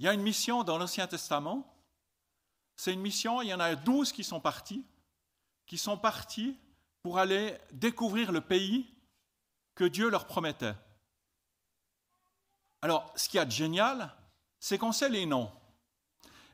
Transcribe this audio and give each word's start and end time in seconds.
il 0.00 0.04
y 0.04 0.08
a 0.08 0.14
une 0.14 0.22
mission 0.22 0.64
dans 0.64 0.78
l'Ancien 0.78 1.06
Testament. 1.06 1.70
C'est 2.74 2.94
une 2.94 3.02
mission, 3.02 3.42
il 3.42 3.48
y 3.48 3.54
en 3.54 3.60
a 3.60 3.74
douze 3.74 4.12
qui 4.12 4.24
sont 4.24 4.40
partis, 4.40 4.82
qui 5.66 5.76
sont 5.76 5.98
partis 5.98 6.56
pour 7.02 7.18
aller 7.18 7.54
découvrir 7.70 8.32
le 8.32 8.40
pays 8.40 8.88
que 9.74 9.84
Dieu 9.84 10.08
leur 10.08 10.26
promettait. 10.26 10.74
Alors, 12.80 13.12
ce 13.14 13.28
qu'il 13.28 13.36
y 13.36 13.40
a 13.42 13.44
de 13.44 13.50
génial, 13.50 14.10
c'est 14.58 14.78
qu'on 14.78 14.92
sait 14.92 15.10
les 15.10 15.26
noms. 15.26 15.52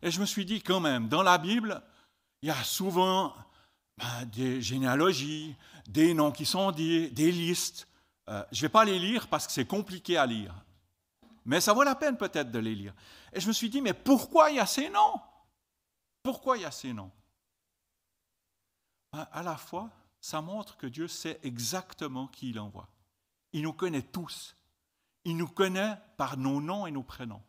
Et 0.02 0.10
je 0.10 0.20
me 0.20 0.26
suis 0.26 0.44
dit, 0.44 0.60
quand 0.60 0.80
même, 0.80 1.08
dans 1.08 1.22
la 1.22 1.38
Bible, 1.38 1.80
il 2.42 2.48
y 2.48 2.50
a 2.52 2.64
souvent 2.64 3.32
ben, 3.96 4.24
des 4.24 4.60
généalogies, 4.60 5.54
des 5.86 6.14
noms 6.14 6.32
qui 6.32 6.46
sont 6.46 6.72
dits, 6.72 7.12
des 7.12 7.30
listes. 7.30 7.86
Euh, 8.28 8.44
je 8.50 8.58
ne 8.58 8.62
vais 8.62 8.72
pas 8.72 8.84
les 8.84 8.98
lire 8.98 9.28
parce 9.28 9.46
que 9.46 9.52
c'est 9.52 9.66
compliqué 9.66 10.16
à 10.16 10.26
lire. 10.26 10.52
Mais 11.46 11.60
ça 11.60 11.72
vaut 11.72 11.84
la 11.84 11.94
peine 11.94 12.16
peut-être 12.16 12.50
de 12.50 12.58
les 12.58 12.74
lire. 12.74 12.94
Et 13.32 13.40
je 13.40 13.46
me 13.46 13.52
suis 13.52 13.70
dit, 13.70 13.80
mais 13.80 13.94
pourquoi 13.94 14.50
il 14.50 14.56
y 14.56 14.60
a 14.60 14.66
ces 14.66 14.90
noms? 14.90 15.20
Pourquoi 16.22 16.58
il 16.58 16.62
y 16.62 16.66
a 16.66 16.72
ces 16.72 16.92
noms? 16.92 17.12
Ben, 19.12 19.28
À 19.30 19.44
la 19.44 19.56
fois, 19.56 19.88
ça 20.20 20.40
montre 20.40 20.76
que 20.76 20.88
Dieu 20.88 21.06
sait 21.06 21.38
exactement 21.44 22.26
qui 22.26 22.50
il 22.50 22.58
envoie. 22.58 22.88
Il 23.52 23.62
nous 23.62 23.72
connaît 23.72 24.02
tous. 24.02 24.56
Il 25.24 25.36
nous 25.36 25.46
connaît 25.46 25.96
par 26.16 26.36
nos 26.36 26.60
noms 26.60 26.84
et 26.84 26.90
nos 26.90 27.04
prénoms. 27.04 27.42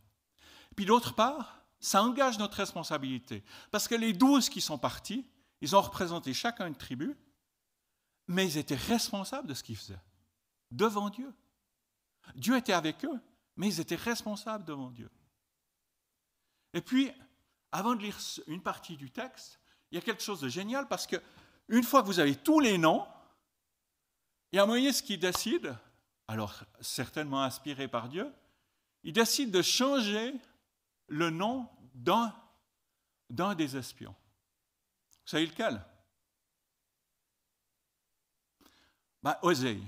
Puis 0.75 0.85
d'autre 0.85 1.15
part, 1.15 1.63
ça 1.79 2.03
engage 2.03 2.37
notre 2.37 2.57
responsabilité. 2.57 3.43
Parce 3.71 3.87
que 3.87 3.95
les 3.95 4.13
douze 4.13 4.47
qui 4.47 4.61
sont 4.61 4.77
partis, 4.77 5.27
ils 5.61 5.75
ont 5.75 5.81
représenté 5.81 6.35
chacun 6.35 6.67
une 6.67 6.75
tribu, 6.75 7.17
mais 8.27 8.45
ils 8.45 8.57
étaient 8.59 8.75
responsables 8.75 9.47
de 9.47 9.55
ce 9.55 9.63
qu'ils 9.63 9.75
faisaient, 9.75 10.01
devant 10.69 11.09
Dieu. 11.09 11.33
Dieu 12.35 12.57
était 12.57 12.73
avec 12.73 13.03
eux, 13.05 13.19
mais 13.57 13.67
ils 13.67 13.79
étaient 13.79 13.95
responsables 13.95 14.63
devant 14.63 14.91
Dieu. 14.91 15.09
Et 16.73 16.81
puis, 16.81 17.11
avant 17.71 17.95
de 17.95 18.01
lire 18.01 18.17
une 18.47 18.61
partie 18.61 18.95
du 18.95 19.11
texte, 19.11 19.59
il 19.91 19.95
y 19.95 19.97
a 19.97 20.01
quelque 20.01 20.23
chose 20.23 20.41
de 20.41 20.49
génial 20.49 20.87
parce 20.87 21.07
que 21.07 21.17
une 21.67 21.83
fois 21.83 22.01
que 22.01 22.07
vous 22.07 22.19
avez 22.19 22.35
tous 22.35 22.59
les 22.59 22.77
noms, 22.77 23.05
il 24.51 24.57
y 24.57 24.59
a 24.59 24.65
Moïse 24.65 25.01
qui 25.01 25.17
décide, 25.17 25.75
alors 26.27 26.63
certainement 26.79 27.43
inspiré 27.43 27.87
par 27.87 28.07
Dieu, 28.07 28.31
il 29.03 29.13
décide 29.13 29.51
de 29.51 29.61
changer 29.61 30.33
le 31.07 31.29
nom 31.29 31.69
d'un, 31.93 32.33
des 33.29 33.75
espions. 33.75 34.15
Vous 35.09 35.31
savez 35.31 35.45
lequel? 35.45 35.83
Ben, 39.23 39.37
Osée. 39.41 39.81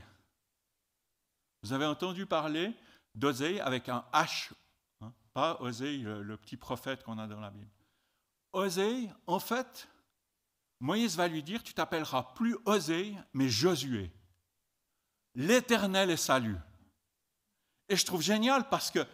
Vous 1.61 1.73
avez 1.73 1.86
entendu 1.86 2.26
parler 2.26 2.73
d'Osée 3.15 3.59
avec 3.61 3.89
un 3.89 4.05
H, 4.13 4.52
hein, 5.02 5.13
pas 5.33 5.57
Osée, 5.61 5.97
le, 5.97 6.38
petit 6.38 6.57
prophète 6.57 7.03
qu'on 7.03 7.17
a 7.17 7.27
dans 7.27 7.39
la 7.39 7.49
Bible. 7.49 7.71
Osée, 8.53 9.09
en 9.27 9.39
fait, 9.39 9.88
Moïse 10.79 11.15
va 11.15 11.27
lui 11.27 11.43
dire, 11.43 11.63
tu 11.63 11.73
t'appelleras 11.73 12.23
plus 12.35 12.57
Osée, 12.65 13.15
mais 13.33 13.49
Josué. 13.49 14.11
L'Éternel 15.35 16.09
est 16.09 16.17
salut. 16.17 16.57
Et 17.87 17.95
je 17.95 18.05
trouve 18.05 18.21
génial 18.21 18.69
parce 18.69 18.91
que 18.91 19.05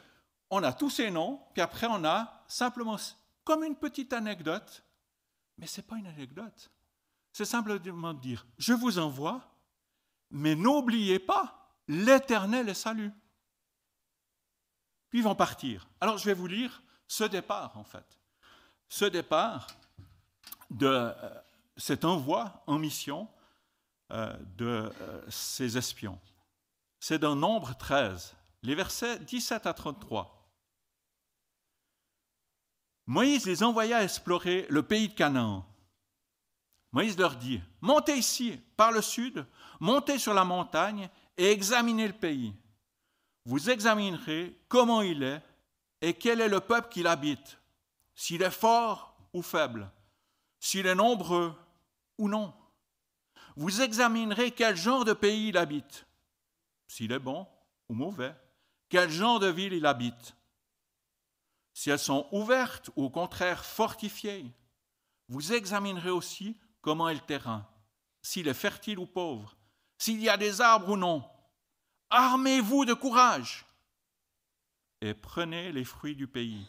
on 0.49 0.63
a 0.63 0.73
tous 0.73 0.89
ces 0.89 1.09
noms, 1.11 1.41
puis 1.53 1.61
après 1.61 1.87
on 1.87 2.03
a 2.05 2.43
simplement 2.47 2.97
comme 3.43 3.63
une 3.63 3.75
petite 3.75 4.13
anecdote, 4.13 4.83
mais 5.57 5.67
ce 5.67 5.81
n'est 5.81 5.87
pas 5.87 5.97
une 5.97 6.07
anecdote. 6.07 6.71
C'est 7.31 7.45
simplement 7.45 8.13
de 8.13 8.19
dire, 8.19 8.45
je 8.57 8.73
vous 8.73 8.99
envoie, 8.99 9.41
mais 10.31 10.55
n'oubliez 10.55 11.19
pas, 11.19 11.75
l'Éternel 11.87 12.69
est 12.69 12.73
salut. 12.73 13.11
Puis 15.15 15.21
ils 15.21 15.23
vont 15.23 15.33
partir. 15.33 15.87
Alors 16.01 16.17
je 16.17 16.25
vais 16.25 16.33
vous 16.33 16.45
lire 16.45 16.81
ce 17.07 17.23
départ, 17.23 17.77
en 17.77 17.85
fait. 17.85 18.19
Ce 18.89 19.05
départ 19.05 19.65
de 20.69 20.87
euh, 20.87 21.13
cet 21.77 22.03
envoi 22.03 22.61
en 22.67 22.77
mission 22.77 23.29
euh, 24.11 24.35
de 24.57 24.65
euh, 24.65 25.21
ces 25.29 25.77
espions. 25.77 26.19
C'est 26.99 27.17
dans 27.17 27.33
Nombre 27.33 27.77
13, 27.77 28.35
les 28.61 28.75
versets 28.75 29.19
17 29.19 29.65
à 29.65 29.73
33. 29.73 30.51
Moïse 33.05 33.45
les 33.45 33.63
envoya 33.63 34.03
explorer 34.03 34.67
le 34.69 34.83
pays 34.83 35.07
de 35.07 35.13
Canaan. 35.13 35.65
Moïse 36.91 37.17
leur 37.17 37.37
dit, 37.37 37.61
montez 37.79 38.17
ici 38.17 38.59
par 38.75 38.91
le 38.91 39.01
sud, 39.01 39.45
montez 39.79 40.19
sur 40.19 40.33
la 40.33 40.43
montagne 40.43 41.09
et 41.37 41.51
examinez 41.51 42.07
le 42.07 42.13
pays. 42.13 42.53
Vous 43.45 43.69
examinerez 43.69 44.59
comment 44.67 45.01
il 45.01 45.23
est 45.23 45.41
et 46.01 46.13
quel 46.13 46.41
est 46.41 46.49
le 46.49 46.59
peuple 46.59 46.89
qui 46.89 47.03
l'habite, 47.03 47.59
s'il 48.15 48.41
est 48.41 48.51
fort 48.51 49.15
ou 49.33 49.41
faible, 49.41 49.91
s'il 50.59 50.87
est 50.87 50.95
nombreux 50.95 51.55
ou 52.17 52.27
non. 52.27 52.53
Vous 53.55 53.81
examinerez 53.81 54.51
quel 54.51 54.75
genre 54.75 55.05
de 55.05 55.13
pays 55.13 55.49
il 55.49 55.57
habite, 55.57 56.05
s'il 56.87 57.11
est 57.11 57.19
bon 57.19 57.47
ou 57.87 57.93
mauvais, 57.93 58.35
quel 58.89 59.09
genre 59.09 59.39
de 59.39 59.47
ville 59.47 59.73
il 59.73 59.85
habite, 59.85 60.35
si 61.73 61.89
elles 61.89 61.99
sont 61.99 62.27
ouvertes 62.31 62.89
ou 62.95 63.05
au 63.05 63.09
contraire 63.09 63.63
fortifiées. 63.63 64.45
Vous 65.27 65.53
examinerez 65.53 66.09
aussi 66.09 66.57
comment 66.81 67.09
est 67.09 67.15
le 67.15 67.19
terrain, 67.19 67.67
s'il 68.21 68.47
est 68.47 68.53
fertile 68.53 68.99
ou 68.99 69.05
pauvre, 69.05 69.55
s'il 69.97 70.21
y 70.21 70.29
a 70.29 70.37
des 70.37 70.61
arbres 70.61 70.89
ou 70.89 70.97
non. 70.97 71.23
Armez-vous 72.17 72.85
de 72.85 72.93
courage 72.93 73.65
et 75.01 75.13
prenez 75.13 75.73
les 75.73 75.83
fruits 75.83 76.15
du 76.15 76.27
pays. 76.27 76.65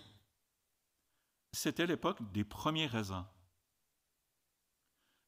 C'était 1.53 1.87
l'époque 1.87 2.19
des 2.33 2.43
premiers 2.43 2.89
raisins. 2.89 3.25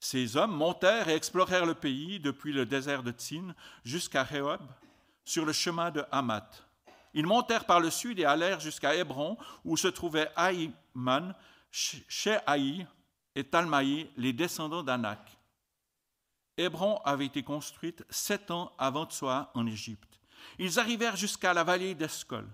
Ces 0.00 0.36
hommes 0.36 0.56
montèrent 0.56 1.08
et 1.08 1.14
explorèrent 1.14 1.66
le 1.66 1.76
pays 1.76 2.18
depuis 2.18 2.52
le 2.52 2.66
désert 2.66 3.04
de 3.04 3.12
Tsin 3.12 3.54
jusqu'à 3.84 4.24
Rehob, 4.24 4.60
sur 5.24 5.44
le 5.44 5.52
chemin 5.52 5.92
de 5.92 6.04
Hamath. 6.10 6.66
Ils 7.14 7.24
montèrent 7.24 7.64
par 7.64 7.78
le 7.78 7.88
sud 7.88 8.18
et 8.18 8.24
allèrent 8.24 8.58
jusqu'à 8.58 8.96
Hébron, 8.96 9.38
où 9.64 9.76
se 9.76 9.86
trouvaient 9.86 10.32
Aïman, 10.34 11.32
Shehaï 11.70 12.88
et 13.36 13.44
Talmaï, 13.44 14.10
les 14.16 14.32
descendants 14.32 14.82
d'Anak. 14.82 15.38
Hébron 16.56 16.96
avait 17.04 17.26
été 17.26 17.44
construite 17.44 18.04
sept 18.10 18.50
ans 18.50 18.72
avant 18.78 19.06
Tsoa 19.06 19.52
en 19.54 19.64
Égypte. 19.64 20.07
Ils 20.58 20.78
arrivèrent 20.78 21.16
jusqu'à 21.16 21.54
la 21.54 21.64
vallée 21.64 21.94
d'Escol, 21.94 22.48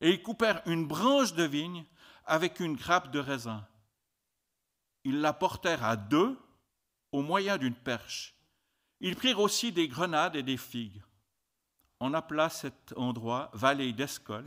et 0.00 0.10
ils 0.10 0.22
coupèrent 0.22 0.62
une 0.66 0.86
branche 0.86 1.34
de 1.34 1.44
vigne 1.44 1.84
avec 2.24 2.60
une 2.60 2.76
grappe 2.76 3.10
de 3.10 3.18
raisin. 3.18 3.66
Ils 5.04 5.20
la 5.20 5.32
portèrent 5.32 5.84
à 5.84 5.96
deux 5.96 6.38
au 7.12 7.22
moyen 7.22 7.56
d'une 7.56 7.74
perche. 7.74 8.34
Ils 9.00 9.16
prirent 9.16 9.40
aussi 9.40 9.72
des 9.72 9.88
grenades 9.88 10.36
et 10.36 10.42
des 10.42 10.58
figues 10.58 11.02
on 12.00 12.14
appela 12.14 12.48
cet 12.48 12.94
endroit 12.96 13.50
vallée 13.52 13.92
d'Escol 13.92 14.46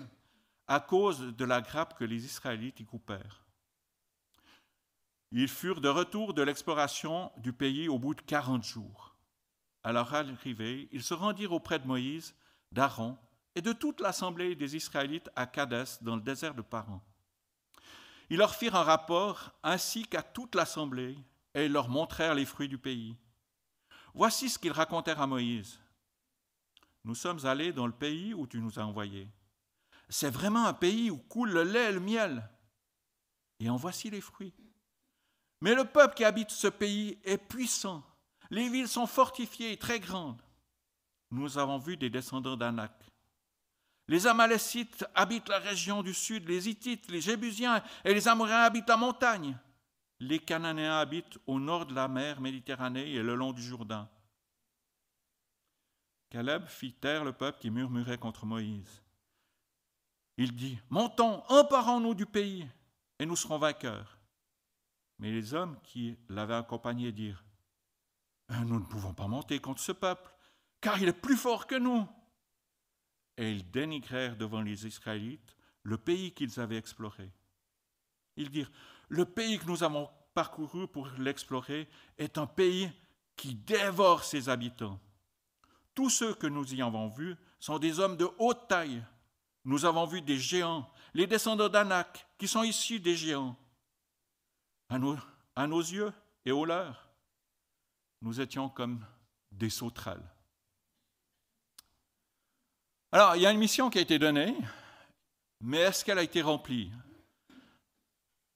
à 0.68 0.80
cause 0.80 1.20
de 1.20 1.46
la 1.46 1.62
grappe 1.62 1.98
que 1.98 2.04
les 2.04 2.26
Israélites 2.26 2.80
y 2.80 2.86
coupèrent. 2.86 3.46
Ils 5.32 5.48
furent 5.48 5.82
de 5.82 5.90
retour 5.90 6.34
de 6.34 6.42
l'exploration 6.42 7.32
du 7.38 7.54
pays 7.54 7.88
au 7.88 8.00
bout 8.00 8.16
de 8.16 8.22
quarante 8.22 8.64
jours. 8.64 9.16
À 9.84 9.92
leur 9.92 10.14
arrivée, 10.14 10.90
ils 10.92 11.04
se 11.04 11.14
rendirent 11.14 11.54
auprès 11.54 11.80
de 11.80 11.88
Moïse, 11.88 12.36
d'Aaron 12.74 13.18
et 13.56 13.62
de 13.62 13.72
toute 13.72 14.02
l'assemblée 14.02 14.56
des 14.56 14.76
Israélites 14.76 15.30
à 15.36 15.46
Kadès, 15.46 16.00
dans 16.02 16.16
le 16.16 16.22
désert 16.22 16.56
de 16.56 16.62
Paran. 16.62 17.02
Ils 18.30 18.38
leur 18.38 18.56
firent 18.56 18.76
un 18.76 18.84
rapport 18.84 19.52
ainsi 19.62 20.06
qu'à 20.08 20.24
toute 20.24 20.56
l'assemblée 20.56 21.18
et 21.54 21.68
leur 21.70 21.88
montrèrent 21.88 22.36
les 22.36 22.46
fruits 22.46 22.68
du 22.70 22.78
pays. 22.78 23.16
Voici 24.16 24.50
ce 24.50 24.58
qu'ils 24.58 24.72
racontèrent 24.72 25.22
à 25.22 25.28
Moïse. 25.28 25.80
Nous 27.04 27.16
sommes 27.16 27.46
allés 27.46 27.74
dans 27.74 27.86
le 27.86 27.94
pays 27.94 28.34
où 28.34 28.48
tu 28.48 28.60
nous 28.60 28.80
as 28.80 28.86
envoyés. 28.86 29.28
C'est 30.10 30.30
vraiment 30.30 30.66
un 30.66 30.74
pays 30.74 31.12
où 31.12 31.18
coule 31.18 31.52
le 31.52 31.64
lait 31.64 31.90
et 31.90 31.94
le 31.94 32.00
miel. 32.00 32.50
Et 33.60 33.70
en 33.70 33.76
voici 33.76 34.10
les 34.10 34.22
fruits. 34.22 34.54
Mais 35.62 35.76
le 35.76 35.86
peuple 35.86 36.16
qui 36.16 36.26
habite 36.26 36.52
ce 36.52 36.68
pays 36.68 37.20
est 37.24 37.38
puissant. 37.38 38.04
Les 38.50 38.70
villes 38.70 38.88
sont 38.88 39.08
fortifiées 39.08 39.72
et 39.72 39.78
très 39.78 40.00
grandes. 40.00 40.42
Nous 41.34 41.58
avons 41.58 41.80
vu 41.80 41.98
des 41.98 42.12
descendants 42.12 42.56
d'Anak. 42.56 42.94
Les 44.08 44.28
Amalécites 44.28 45.04
habitent 45.16 45.50
la 45.50 45.58
région 45.58 46.04
du 46.04 46.14
sud, 46.14 46.48
les 46.48 46.70
Hittites, 46.70 47.10
les 47.10 47.22
Jébusiens 47.22 47.82
et 48.06 48.14
les 48.14 48.28
Amoréens 48.28 48.60
habitent 48.60 48.90
la 48.90 48.98
montagne. 48.98 49.58
Les 50.20 50.38
Cananéens 50.38 51.00
habitent 51.00 51.40
au 51.48 51.60
nord 51.60 51.88
de 51.88 51.96
la 51.96 52.08
mer 52.08 52.40
Méditerranée 52.40 53.14
et 53.14 53.24
le 53.24 53.34
long 53.34 53.52
du 53.52 53.64
Jourdain. 53.64 54.08
Caleb 56.30 56.68
fit 56.68 56.94
taire 56.94 57.24
le 57.24 57.34
peuple 57.34 57.60
qui 57.60 57.72
murmurait 57.72 58.20
contre 58.20 58.46
Moïse. 58.46 59.02
Il 60.38 60.56
dit, 60.56 60.78
Montons, 60.92 61.44
emparons-nous 61.50 62.14
du 62.14 62.28
pays, 62.28 62.68
et 63.18 63.26
nous 63.26 63.36
serons 63.36 63.58
vainqueurs. 63.58 64.20
Mais 65.18 65.32
les 65.32 65.56
hommes 65.56 65.80
qui 65.82 66.16
l'avaient 66.30 66.54
accompagné 66.54 67.12
dirent, 67.12 67.44
Nous 68.50 68.80
ne 68.80 68.86
pouvons 68.86 69.16
pas 69.16 69.28
monter 69.28 69.60
contre 69.60 69.82
ce 69.82 69.94
peuple, 69.94 70.33
car 70.84 71.02
il 71.02 71.08
est 71.08 71.14
plus 71.14 71.38
fort 71.38 71.66
que 71.66 71.76
nous. 71.76 72.06
Et 73.38 73.52
ils 73.52 73.72
dénigrèrent 73.72 74.36
devant 74.36 74.62
les 74.62 74.86
Israélites 74.86 75.56
le 75.82 75.98
pays 75.98 76.34
qu'ils 76.34 76.60
avaient 76.60 76.78
exploré. 76.78 77.32
Ils 78.36 78.52
dirent, 78.52 78.72
le 79.08 79.26
pays 79.26 79.58
que 79.58 79.66
nous 79.66 79.84
avons 79.84 80.10
parcouru 80.34 80.88
pour 80.88 81.08
l'explorer 81.18 81.88
est 82.18 82.38
un 82.38 82.46
pays 82.46 82.92
qui 83.38 83.56
dévore 83.56 84.26
ses 84.26 84.50
habitants. 84.50 85.00
Tous 85.96 86.10
ceux 86.10 86.34
que 86.34 86.48
nous 86.48 86.76
y 86.76 86.82
avons 86.82 87.08
vus 87.08 87.36
sont 87.60 87.80
des 87.80 88.00
hommes 88.00 88.18
de 88.18 88.30
haute 88.38 88.68
taille. 88.68 89.04
Nous 89.64 89.86
avons 89.86 90.06
vu 90.06 90.22
des 90.22 90.38
géants, 90.38 90.92
les 91.14 91.28
descendants 91.28 91.70
d'Anak, 91.70 92.28
qui 92.38 92.48
sont 92.48 92.64
issus 92.64 93.00
des 93.00 93.16
géants. 93.16 93.56
À 94.90 95.00
nos, 95.00 95.18
nos 95.58 95.80
yeux 95.80 96.12
et 96.46 96.52
aux 96.52 96.66
leurs, 96.66 97.10
nous 98.22 98.42
étions 98.42 98.68
comme 98.68 99.06
des 99.50 99.70
sauterelles. 99.70 100.33
Alors, 103.14 103.36
il 103.36 103.44
y 103.44 103.46
a 103.46 103.52
une 103.52 103.60
mission 103.60 103.92
qui 103.92 104.00
a 104.00 104.02
été 104.02 104.18
donnée, 104.18 104.58
mais 105.62 105.78
est-ce 105.78 106.04
qu'elle 106.04 106.18
a 106.18 106.24
été 106.24 106.42
remplie? 106.42 106.92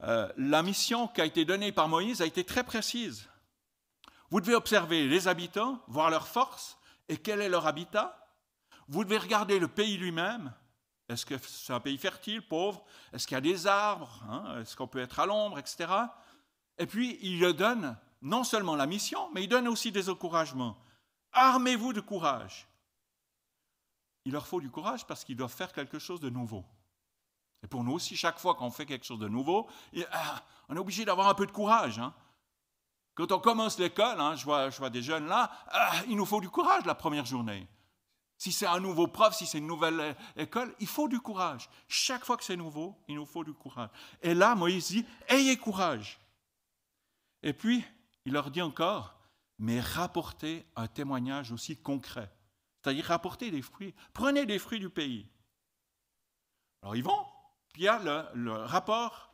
Euh, 0.01 0.27
La 0.35 0.63
mission 0.63 1.07
qui 1.07 1.21
a 1.21 1.25
été 1.25 1.45
donnée 1.45 1.71
par 1.71 1.87
Moïse 1.87 2.23
a 2.23 2.25
été 2.25 2.43
très 2.43 2.63
précise. 2.63 3.29
Vous 4.31 4.41
devez 4.41 4.55
observer 4.55 5.07
les 5.07 5.27
habitants, 5.27 5.79
voir 5.87 6.09
leur 6.09 6.27
force 6.27 6.79
et 7.07 7.17
quel 7.17 7.39
est 7.41 7.49
leur 7.49 7.67
habitat. 7.67 8.27
Vous 8.87 9.03
devez 9.03 9.19
regarder 9.19 9.59
le 9.59 9.67
pays 9.67 9.95
lui-même. 9.95 10.51
Est-ce 11.07 11.27
que 11.27 11.37
c'est 11.37 11.73
un 11.73 11.79
pays 11.79 11.99
fertile, 11.99 12.41
pauvre? 12.41 12.83
Est-ce 13.13 13.27
qu'il 13.27 13.35
y 13.35 13.37
a 13.37 13.41
des 13.41 13.67
arbres 13.67 14.23
hein? 14.27 14.59
Est-ce 14.59 14.75
qu'on 14.75 14.87
peut 14.87 15.01
être 15.01 15.19
à 15.19 15.27
l'ombre, 15.27 15.59
etc. 15.59 15.87
Et 16.79 16.87
puis, 16.87 17.19
il 17.21 17.53
donne 17.53 17.95
non 18.23 18.43
seulement 18.43 18.75
la 18.75 18.87
mission, 18.87 19.29
mais 19.35 19.43
il 19.43 19.49
donne 19.49 19.67
aussi 19.67 19.91
des 19.91 20.09
encouragements. 20.09 20.79
Armez-vous 21.31 21.93
de 21.93 22.01
courage 22.01 22.66
il 24.27 24.33
leur 24.33 24.45
faut 24.45 24.59
du 24.59 24.69
courage 24.69 25.07
parce 25.07 25.23
qu'ils 25.23 25.37
doivent 25.37 25.53
faire 25.53 25.71
quelque 25.71 25.99
chose 25.99 26.19
de 26.19 26.29
nouveau. 26.29 26.65
Et 27.63 27.67
pour 27.67 27.85
nous 27.85 27.93
aussi, 27.93 28.17
chaque 28.17 28.39
fois 28.39 28.55
qu'on 28.55 28.69
fait 28.69 28.85
quelque 28.85 29.05
chose 29.05 29.19
de 29.19 29.29
nouveau, 29.29 29.69
ah, 30.11 30.43
on 30.67 30.75
est 30.75 30.79
obligé 30.79 31.05
d'avoir 31.05 31.29
un 31.29 31.33
peu 31.33 31.45
de 31.45 31.51
courage. 31.51 31.97
Hein. 31.97 32.13
Quand 33.15 33.31
on 33.31 33.39
commence 33.39 33.79
l'école, 33.79 34.19
hein, 34.19 34.35
je, 34.35 34.43
vois, 34.43 34.69
je, 34.69 34.79
vois, 34.79 34.89
des 34.89 35.01
jeunes 35.01 35.27
là, 35.27 35.49
ah, 35.69 35.93
il 36.09 36.17
nous 36.17 36.25
faut 36.25 36.41
du 36.41 36.49
courage 36.49 36.83
la 36.83 36.93
première 36.93 37.25
journée. 37.25 37.69
Si 38.37 38.51
c'est 38.51 38.65
un 38.65 38.81
nouveau 38.81 39.07
prof, 39.07 39.33
si 39.33 39.45
c'est 39.45 39.59
une 39.59 39.65
nouvelle 39.65 39.99
euh, 40.01 40.13
école, 40.35 40.75
il 40.81 40.87
faut 40.87 41.07
du 41.07 41.21
courage. 41.21 41.69
Chaque 41.87 42.25
fois 42.25 42.35
que 42.35 42.43
c'est 42.43 42.57
nouveau, 42.57 43.01
il 43.07 43.15
nous 43.15 43.25
faut 43.25 43.45
du 43.45 43.53
courage. 43.53 43.89
Et 44.21 44.33
là, 44.33 44.55
Moïse 44.55 44.89
dit, 44.89 45.05
ayez 45.29 45.55
courage. 45.55 46.19
Et 47.43 47.53
puis, 47.53 47.81
il 48.25 48.33
leur 48.33 48.51
dit 48.51 48.61
encore, 48.61 49.15
mais 49.57 49.79
rapportez 49.79 50.65
un 50.75 50.87
témoignage 50.87 51.53
aussi 51.53 51.77
concret 51.77 52.29
c'est-à-dire 52.87 53.05
rapporter 53.05 53.51
des 53.51 53.61
fruits. 53.61 53.93
Prenez 54.13 54.45
des 54.45 54.59
fruits 54.59 54.79
du 54.79 54.89
pays. 54.89 55.27
Alors 56.81 56.95
ils 56.95 57.03
vont, 57.03 57.25
puis 57.73 57.81
il 57.81 57.85
y 57.85 57.87
a 57.89 57.99
le, 58.33 58.51
rapport 58.53 59.33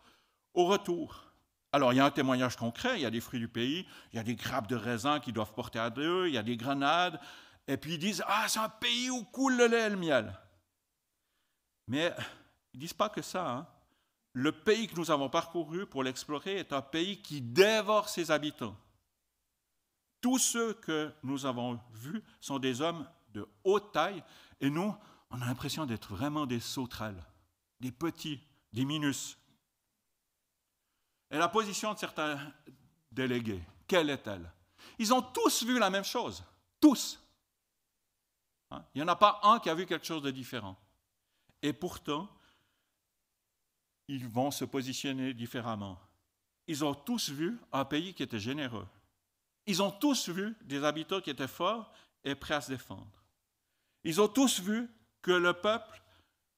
au 0.55 0.65
retour. 0.65 1.31
Alors 1.71 1.94
il 1.94 1.97
y 1.97 2.00
a 2.00 2.05
un 2.05 2.09
témoignage 2.09 2.55
concret, 2.55 2.95
il 2.95 3.03
y 3.03 3.05
a 3.05 3.11
des 3.11 3.21
fruits 3.21 3.39
du 3.39 3.47
pays, 3.47 3.88
il 4.11 4.15
y 4.15 4.19
a 4.19 4.23
des 4.23 4.33
grappes 4.33 4.65
de 4.65 4.75
raisin 4.75 5.19
qui 5.19 5.31
doivent 5.31 5.53
porter 5.53 5.77
à 5.77 5.91
deux, 5.91 6.27
il 6.27 6.33
y 6.33 6.38
a 6.39 6.41
des 6.41 6.57
grenades, 6.57 7.19
et 7.67 7.77
puis 7.77 7.94
ils 7.94 8.00
disent, 8.00 8.23
ah 8.25 8.45
c'est 8.47 8.57
un 8.57 8.69
pays 8.69 9.11
où 9.11 9.23
coule 9.23 9.56
le 9.56 9.67
lait 9.67 9.85
et 9.85 9.89
le 9.89 9.97
miel. 9.97 10.35
Mais 11.88 12.11
ils 12.73 12.79
disent 12.79 12.94
pas 12.94 13.09
que 13.09 13.21
ça. 13.21 13.47
Hein. 13.47 13.67
Le 14.31 14.51
pays 14.51 14.88
que 14.88 14.95
nous 14.95 15.11
avons 15.11 15.29
parcouru 15.29 15.85
pour 15.85 16.01
l'explorer 16.01 16.57
est 16.57 16.73
un 16.73 16.81
pays 16.81 17.21
qui 17.21 17.39
dévore 17.39 18.09
ses 18.09 18.31
habitants. 18.31 18.75
Tous 20.21 20.39
ceux 20.39 20.73
que 20.73 21.13
nous 21.21 21.45
avons 21.45 21.79
vus 21.91 22.23
sont 22.39 22.57
des 22.57 22.81
hommes 22.81 23.06
de 23.33 23.47
haute 23.63 23.91
taille, 23.91 24.24
et 24.59 24.69
nous, 24.69 24.95
on 25.30 25.41
a 25.41 25.45
l'impression 25.45 25.85
d'être 25.85 26.13
vraiment 26.13 26.45
des 26.45 26.59
sauterelles, 26.59 27.24
des 27.80 27.91
petits, 27.91 28.41
des 28.71 28.85
minus. 28.85 29.38
Et 31.31 31.38
la 31.38 31.50
position 31.50 31.94
de 31.94 32.00
certains 32.00 32.39
délégués, 33.12 33.62
quelle 33.88 34.09
est-elle? 34.09 34.51
Ils 35.00 35.13
ont 35.13 35.21
tous 35.21 35.63
vu 35.63 35.80
la 35.80 35.89
même 35.89 36.03
chose, 36.03 36.44
tous. 36.80 37.19
Hein? 38.71 38.85
Il 38.94 39.00
n'y 39.00 39.03
en 39.03 39.12
a 39.12 39.15
pas 39.15 39.39
un 39.44 39.59
qui 39.59 39.69
a 39.69 39.75
vu 39.75 39.85
quelque 39.85 40.06
chose 40.06 40.21
de 40.21 40.31
différent. 40.31 40.77
Et 41.62 41.74
pourtant, 41.74 42.30
ils 44.07 44.27
vont 44.27 44.51
se 44.51 44.65
positionner 44.65 45.33
différemment. 45.33 46.00
Ils 46.68 46.83
ont 46.83 46.94
tous 46.94 47.30
vu 47.30 47.57
un 47.71 47.85
pays 47.85 48.13
qui 48.13 48.24
était 48.24 48.39
généreux. 48.39 48.88
Ils 49.65 49.81
ont 49.81 49.91
tous 49.91 50.30
vu 50.30 50.56
des 50.62 50.83
habitants 50.83 51.21
qui 51.21 51.30
étaient 51.30 51.47
forts 51.47 51.91
et 52.24 52.35
prêts 52.35 52.56
à 52.56 52.62
se 52.62 52.71
défendre. 52.71 53.22
Ils 54.03 54.21
ont 54.21 54.27
tous 54.27 54.59
vu 54.59 54.89
que 55.21 55.31
le 55.31 55.53
peuple 55.53 56.01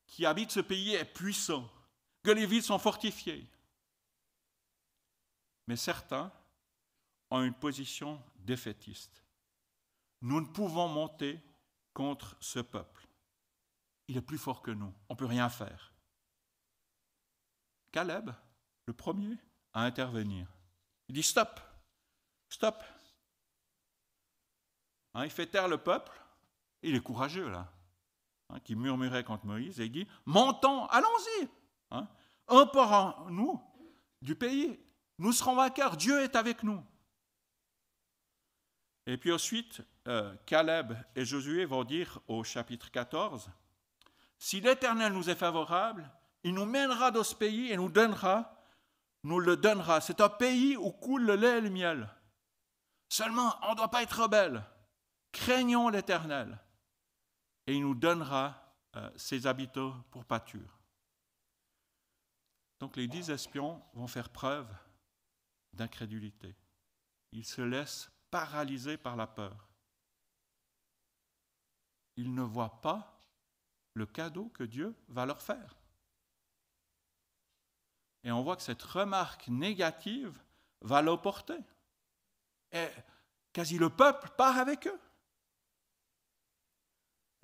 qui 0.07 0.25
habite 0.25 0.51
ce 0.51 0.59
pays 0.59 0.95
est 0.95 1.05
puissant, 1.05 1.69
que 2.23 2.31
les 2.31 2.45
villes 2.45 2.63
sont 2.63 2.79
fortifiées. 2.79 3.47
Mais 5.67 5.75
certains 5.75 6.31
ont 7.29 7.43
une 7.43 7.53
position 7.53 8.21
défaitiste. 8.37 9.23
Nous 10.21 10.41
ne 10.41 10.45
pouvons 10.45 10.87
monter 10.87 11.39
contre 11.93 12.35
ce 12.39 12.59
peuple. 12.59 13.07
Il 14.07 14.17
est 14.17 14.21
plus 14.21 14.37
fort 14.37 14.61
que 14.61 14.71
nous. 14.71 14.93
On 15.09 15.13
ne 15.13 15.17
peut 15.17 15.25
rien 15.25 15.49
faire. 15.49 15.93
Caleb, 17.91 18.31
le 18.85 18.93
premier 18.93 19.37
à 19.73 19.83
intervenir, 19.83 20.47
il 21.07 21.15
dit 21.15 21.23
stop, 21.23 21.59
stop. 22.49 22.83
Hein, 25.13 25.25
il 25.25 25.31
fait 25.31 25.47
taire 25.47 25.67
le 25.67 25.77
peuple 25.77 26.11
il 26.85 26.95
est 26.95 27.01
courageux 27.01 27.49
là, 27.49 27.71
hein, 28.49 28.59
qui 28.59 28.75
murmurait 28.75 29.23
contre 29.23 29.45
Moïse 29.45 29.79
et 29.79 29.89
dit 29.89 30.07
Montons, 30.25 30.85
allons-y 30.87 31.49
hein, 31.91 32.07
nous 33.29 33.61
du 34.21 34.35
pays, 34.35 34.79
nous 35.17 35.31
serons 35.31 35.55
vainqueurs, 35.55 35.97
Dieu 35.97 36.21
est 36.21 36.35
avec 36.35 36.63
nous. 36.63 36.83
Et 39.07 39.17
puis 39.17 39.31
ensuite, 39.31 39.81
euh, 40.07 40.35
Caleb 40.45 40.93
et 41.15 41.25
Josué 41.25 41.65
vont 41.65 41.83
dire 41.83 42.19
au 42.27 42.43
chapitre 42.43 42.89
14 42.91 43.49
Si 44.37 44.61
l'Éternel 44.61 45.13
nous 45.13 45.29
est 45.29 45.35
favorable, 45.35 46.09
il 46.43 46.53
nous 46.53 46.65
mènera 46.65 47.11
dans 47.11 47.23
ce 47.23 47.35
pays 47.35 47.71
et 47.71 47.77
nous 47.77 47.89
donnera, 47.89 48.55
nous 49.23 49.39
le 49.39 49.57
donnera. 49.57 50.01
C'est 50.01 50.21
un 50.21 50.29
pays 50.29 50.75
où 50.77 50.91
coule 50.91 51.25
le 51.25 51.35
lait 51.35 51.57
et 51.57 51.61
le 51.61 51.69
miel. 51.69 52.09
Seulement, 53.09 53.55
on 53.63 53.71
ne 53.71 53.75
doit 53.75 53.91
pas 53.91 54.03
être 54.03 54.23
rebelle. 54.23 54.63
Craignons 55.31 55.89
l'Éternel 55.89 56.59
et 57.67 57.75
il 57.75 57.81
nous 57.81 57.95
donnera 57.95 58.73
euh, 58.95 59.09
ses 59.15 59.47
habitants 59.47 60.03
pour 60.11 60.25
pâture. 60.25 60.79
Donc 62.79 62.95
les 62.95 63.07
dix 63.07 63.29
espions 63.29 63.81
vont 63.93 64.07
faire 64.07 64.29
preuve 64.29 64.67
d'incrédulité. 65.73 66.55
Ils 67.31 67.45
se 67.45 67.61
laissent 67.61 68.09
paralyser 68.29 68.97
par 68.97 69.15
la 69.15 69.27
peur. 69.27 69.69
Ils 72.17 72.33
ne 72.33 72.41
voient 72.41 72.81
pas 72.81 73.19
le 73.93 74.05
cadeau 74.05 74.49
que 74.49 74.63
Dieu 74.63 74.95
va 75.07 75.25
leur 75.25 75.41
faire. 75.41 75.77
Et 78.23 78.31
on 78.31 78.41
voit 78.41 78.55
que 78.55 78.63
cette 78.63 78.81
remarque 78.81 79.47
négative 79.47 80.41
va 80.81 81.01
l'emporter. 81.01 81.57
Et 82.71 82.87
quasi 83.53 83.77
le 83.77 83.89
peuple 83.89 84.29
part 84.37 84.57
avec 84.57 84.87
eux 84.87 84.99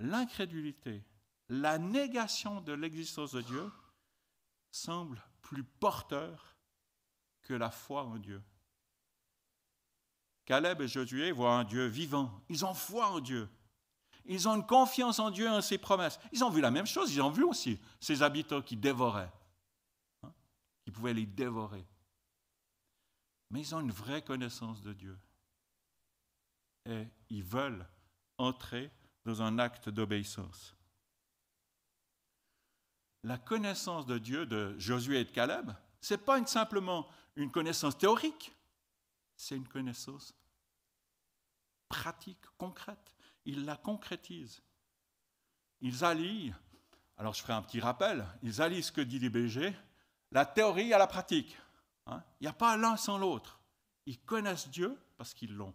l'incrédulité, 0.02 1.04
la 1.48 1.78
négation 1.78 2.60
de 2.60 2.72
l'existence 2.72 3.32
de 3.32 3.42
Dieu 3.42 3.70
semble 4.70 5.22
plus 5.40 5.64
porteur 5.64 6.56
que 7.42 7.54
la 7.54 7.70
foi 7.70 8.04
en 8.04 8.18
Dieu. 8.18 8.42
Caleb 10.44 10.80
et 10.80 10.88
Josué 10.88 11.30
voient 11.30 11.56
un 11.56 11.64
Dieu 11.64 11.86
vivant. 11.86 12.42
Ils 12.48 12.64
ont 12.64 12.74
foi 12.74 13.08
en 13.08 13.20
Dieu. 13.20 13.48
Ils 14.24 14.48
ont 14.48 14.56
une 14.56 14.66
confiance 14.66 15.18
en 15.18 15.30
Dieu 15.30 15.46
et 15.46 15.50
en 15.50 15.60
ses 15.60 15.78
promesses. 15.78 16.18
Ils 16.32 16.44
ont 16.44 16.50
vu 16.50 16.60
la 16.60 16.70
même 16.70 16.86
chose. 16.86 17.14
Ils 17.14 17.22
ont 17.22 17.30
vu 17.30 17.44
aussi 17.44 17.78
ces 18.00 18.22
habitants 18.22 18.62
qui 18.62 18.76
dévoraient, 18.76 19.32
hein, 20.22 20.32
qui 20.84 20.90
pouvaient 20.90 21.14
les 21.14 21.26
dévorer. 21.26 21.86
Mais 23.50 23.60
ils 23.60 23.74
ont 23.74 23.80
une 23.80 23.92
vraie 23.92 24.22
connaissance 24.22 24.82
de 24.82 24.92
Dieu. 24.92 25.18
Et 26.86 27.06
ils 27.30 27.44
veulent 27.44 27.86
entrer 28.38 28.90
dans 29.24 29.42
un 29.42 29.58
acte 29.58 29.88
d'obéissance. 29.88 30.74
La 33.24 33.38
connaissance 33.38 34.06
de 34.06 34.18
Dieu 34.18 34.46
de 34.46 34.76
Josué 34.78 35.20
et 35.20 35.24
de 35.24 35.30
Caleb, 35.30 35.70
ce 36.00 36.14
n'est 36.14 36.18
pas 36.18 36.44
simplement 36.46 37.06
une 37.36 37.52
connaissance 37.52 37.96
théorique, 37.96 38.52
c'est 39.36 39.56
une 39.56 39.68
connaissance 39.68 40.34
pratique, 41.88 42.44
concrète. 42.58 43.14
Ils 43.44 43.64
la 43.64 43.76
concrétisent. 43.76 44.62
Ils 45.80 46.04
allient, 46.04 46.54
alors 47.16 47.34
je 47.34 47.42
ferai 47.42 47.52
un 47.52 47.62
petit 47.62 47.80
rappel, 47.80 48.26
ils 48.42 48.60
allient 48.60 48.82
ce 48.82 48.92
que 48.92 49.00
dit 49.00 49.18
l'IBG, 49.18 49.74
la 50.30 50.46
théorie 50.46 50.92
à 50.92 50.98
la 50.98 51.06
pratique. 51.06 51.56
Hein. 52.06 52.22
Il 52.40 52.44
n'y 52.44 52.48
a 52.48 52.52
pas 52.52 52.76
l'un 52.76 52.96
sans 52.96 53.18
l'autre. 53.18 53.60
Ils 54.06 54.18
connaissent 54.20 54.68
Dieu 54.68 54.98
parce 55.16 55.34
qu'ils 55.34 55.54
l'ont. 55.54 55.74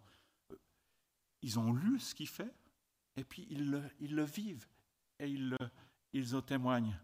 Ils 1.42 1.60
ont 1.60 1.72
lu 1.72 2.00
ce 2.00 2.16
qu'il 2.16 2.28
fait, 2.28 2.54
et 3.18 3.24
puis 3.24 3.48
ils 3.50 3.70
le, 3.72 4.24
vivent 4.24 4.68
et 5.20 5.28
ils, 6.14 6.36
en 6.36 6.42
témoignent. 6.42 6.98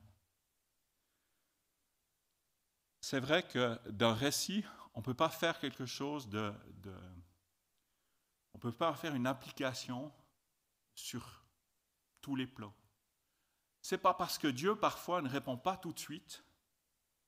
c'est 3.02 3.20
vrai 3.20 3.46
que 3.46 3.78
d'un 3.90 4.14
récit, 4.14 4.64
on 4.94 5.00
ne 5.00 5.04
peut 5.04 5.14
pas 5.14 5.30
faire 5.30 5.60
quelque 5.60 5.86
chose 5.86 6.30
de, 6.30 6.54
on 8.54 8.58
ne 8.58 8.62
peut 8.62 8.72
pas 8.72 8.94
faire 8.96 9.14
une 9.14 9.28
application 9.28 10.12
sur 10.96 11.44
tous 12.22 12.36
les 12.36 12.48
plans. 12.48 12.74
Ce 13.82 13.96
n'est 13.96 14.02
pas 14.02 14.14
parce 14.14 14.38
que 14.38 14.48
Dieu 14.48 14.76
parfois 14.76 15.22
ne 15.22 15.28
répond 15.28 15.58
pas 15.58 15.76
tout 15.76 15.92
de 15.92 16.00
suite 16.00 16.44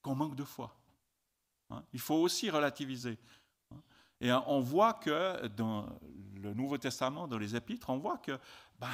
qu'on 0.02 0.16
manque 0.16 0.36
de 0.36 0.46
foi. 0.46 0.80
Hein. 1.72 1.84
Il 1.92 2.00
faut 2.00 2.16
aussi 2.16 2.50
relativiser. 2.50 3.20
Et 4.22 4.32
on 4.32 4.62
voit 4.62 4.94
que 4.94 5.48
dans 5.48 5.88
le 6.36 6.54
Nouveau 6.54 6.78
Testament, 6.78 7.28
dans 7.28 7.38
les 7.38 7.56
Épîtres, 7.56 7.90
on 7.90 7.98
voit 7.98 8.18
que 8.18 8.38
ben, 8.80 8.88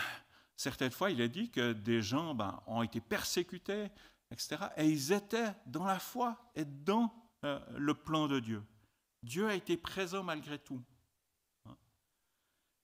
certaines 0.56 0.92
fois, 0.92 1.12
il 1.12 1.22
est 1.22 1.30
dit 1.30 1.50
que 1.50 1.74
des 1.74 2.02
gens 2.02 2.34
ben, 2.34 2.60
ont 2.68 2.82
été 2.82 3.00
persécutés, 3.00 3.90
etc. 4.32 4.58
Et 4.78 4.88
ils 4.88 5.12
étaient 5.12 5.54
dans 5.66 5.86
la 5.86 6.00
foi 6.00 6.38
et 6.56 6.66
dans 6.66 7.14
euh, 7.44 7.60
le 7.78 7.94
plan 7.94 8.28
de 8.28 8.40
Dieu. 8.40 8.64
Dieu 9.24 9.48
a 9.48 9.54
été 9.54 9.78
présent 9.78 10.24
malgré 10.24 10.58
tout. 10.58 10.82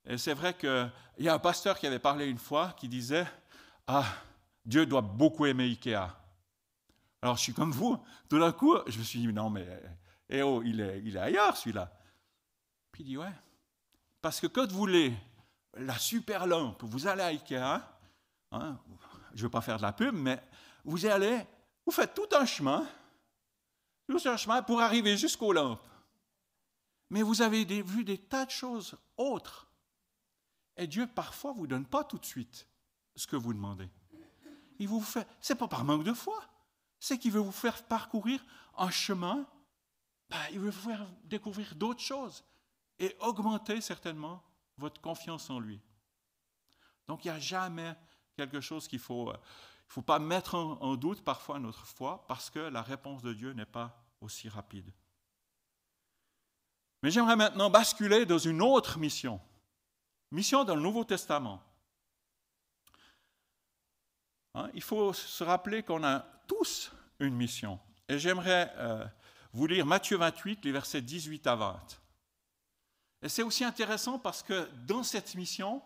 Et 0.06 0.17
c'est 0.17 0.34
vrai 0.34 0.56
qu'il 0.56 0.91
y 1.20 1.27
a 1.27 1.34
un 1.34 1.39
pasteur 1.39 1.77
qui 1.77 1.88
avait 1.88 2.00
parlé 2.00 2.27
une 2.27 2.38
fois 2.38 2.74
qui 2.77 2.88
disait 2.88 3.27
Ah, 3.88 4.06
Dieu 4.65 4.86
doit 4.86 5.01
beaucoup 5.01 5.46
aimer 5.46 5.65
Ikea. 5.65 6.15
Alors 7.22 7.36
je 7.36 7.41
suis 7.41 7.53
comme 7.53 7.72
vous. 7.72 7.98
Tout 8.29 8.39
d'un 8.39 8.51
coup, 8.51 8.75
je 8.88 9.00
me 9.00 9.03
suis 9.03 9.20
dit 9.20 9.27
Non, 9.27 9.50
mais 9.50 9.67
eh 10.29 10.41
oh, 10.44 10.62
il, 10.63 10.79
est, 10.79 11.01
il 11.03 11.17
est 11.17 11.20
ailleurs 11.20 11.58
celui-là. 11.58 11.91
Il 13.00 13.06
dit 13.06 13.18
Ouais. 13.18 13.34
Parce 14.22 14.39
que 14.39 14.48
quand 14.48 14.70
vous 14.72 14.77
voulez 14.77 15.13
la 15.74 15.98
super 15.98 16.48
lampe, 16.48 16.84
vous 16.84 17.08
allez 17.08 17.22
à 17.22 17.27
Ikea, 17.27 17.82
hein, 18.51 18.80
je 19.34 19.38
ne 19.38 19.42
veux 19.44 19.50
pas 19.50 19.62
faire 19.62 19.77
de 19.77 19.84
la 19.84 19.94
pub, 19.94 20.16
mais 20.16 20.42
vous 20.84 21.06
allez, 21.06 21.46
vous 21.86 21.92
faites 21.92 22.13
tout 22.13 22.27
un 22.36 22.46
chemin, 22.46 22.88
tout 24.08 24.20
un 24.25 24.38
chemin 24.38 24.62
pour 24.63 24.82
arriver 24.82 25.16
jusqu'aux 25.18 25.54
lampes. 25.54 25.88
Mais 27.10 27.22
vous 27.22 27.42
avez 27.42 27.63
vu 27.63 28.04
des 28.04 28.18
tas 28.18 28.46
de 28.46 28.51
choses 28.51 28.98
autres 29.16 29.68
et 30.77 30.86
Dieu, 30.86 31.08
parfois, 31.08 31.51
vous 31.51 31.68
donne 31.68 31.86
pas 31.86 32.04
tout 32.04 32.20
de 32.20 32.25
suite 32.25 32.68
ce 33.16 33.25
que 33.25 33.36
vous 33.36 33.54
demandez. 33.54 33.89
Il 34.80 34.88
vous 34.88 35.01
fait, 35.01 35.27
c'est 35.42 35.56
pas 35.56 35.68
par 35.68 35.84
manque 35.84 36.04
de 36.04 36.13
foi, 36.13 36.39
c'est 37.00 37.18
qu'il 37.18 37.32
veut 37.32 37.42
vous 37.42 37.51
faire 37.51 37.84
parcourir 37.84 38.46
un 38.77 38.92
chemin, 38.92 39.46
ben, 40.30 40.38
il 40.51 40.60
veut 40.60 40.70
vous 40.70 40.89
faire 40.89 41.08
découvrir 41.24 41.75
d'autres 41.75 42.01
choses 42.01 42.44
et 43.00 43.16
augmenter 43.20 43.82
certainement 43.82 44.44
votre 44.77 45.01
confiance 45.01 45.50
en 45.50 45.60
lui. 45.60 45.80
Donc 47.08 47.25
il 47.25 47.32
n'y 47.32 47.38
a 47.38 47.39
jamais 47.39 47.96
quelque 48.36 48.62
chose 48.62 48.88
qu'il 48.88 49.00
faut, 49.00 49.32
il 49.32 49.94
faut 49.94 50.01
pas 50.01 50.20
mettre 50.20 50.56
en 50.56 50.96
doute 50.96 51.24
parfois 51.24 51.60
notre 51.60 51.86
foi 51.86 52.25
parce 52.27 52.50
que 52.50 52.60
la 52.60 52.82
réponse 52.82 53.22
de 53.22 53.34
Dieu 53.34 53.54
n'est 53.54 53.66
pas 53.66 54.04
aussi 54.22 54.50
rapide. 54.50 54.92
Mais 57.04 57.12
j'aimerais 57.12 57.36
maintenant 57.36 57.70
basculer 57.70 58.25
dans 58.25 58.38
une 58.38 58.62
autre 58.62 58.98
mission. 58.98 59.39
Mission 60.32 60.63
dans 60.63 60.75
le 60.75 60.82
Nouveau 60.82 61.04
Testament. 61.04 61.62
Hein, 64.56 64.70
il 64.74 64.82
faut 64.82 65.13
se 65.13 65.44
rappeler 65.44 65.84
qu'on 65.84 66.04
a 66.04 66.20
tous 66.48 66.92
une 67.20 67.36
mission. 67.36 67.80
Et 68.10 68.18
j'aimerais 68.18 68.74
euh, 68.77 69.06
vous 69.54 69.68
lire 69.68 69.86
Matthieu 69.86 70.18
28, 70.18 70.66
les 70.66 70.72
versets 70.72 71.01
18 71.01 71.48
à 71.48 71.56
20. 71.56 72.01
Et 73.22 73.30
c'est 73.30 73.44
aussi 73.44 73.64
intéressant 73.64 74.20
parce 74.20 74.44
que 74.44 74.70
dans 74.86 75.04
cette 75.04 75.36
mission, 75.36 75.82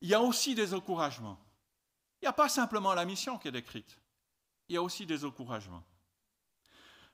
il 0.00 0.08
y 0.08 0.14
a 0.14 0.20
aussi 0.20 0.54
des 0.54 0.74
encouragements. 0.74 1.38
Il 2.20 2.24
n'y 2.24 2.28
a 2.28 2.32
pas 2.32 2.48
simplement 2.48 2.94
la 2.94 3.04
mission 3.04 3.38
qui 3.38 3.48
est 3.48 3.52
décrite, 3.52 3.98
il 4.68 4.74
y 4.74 4.76
a 4.76 4.82
aussi 4.82 5.06
des 5.06 5.24
encouragements. 5.24 5.84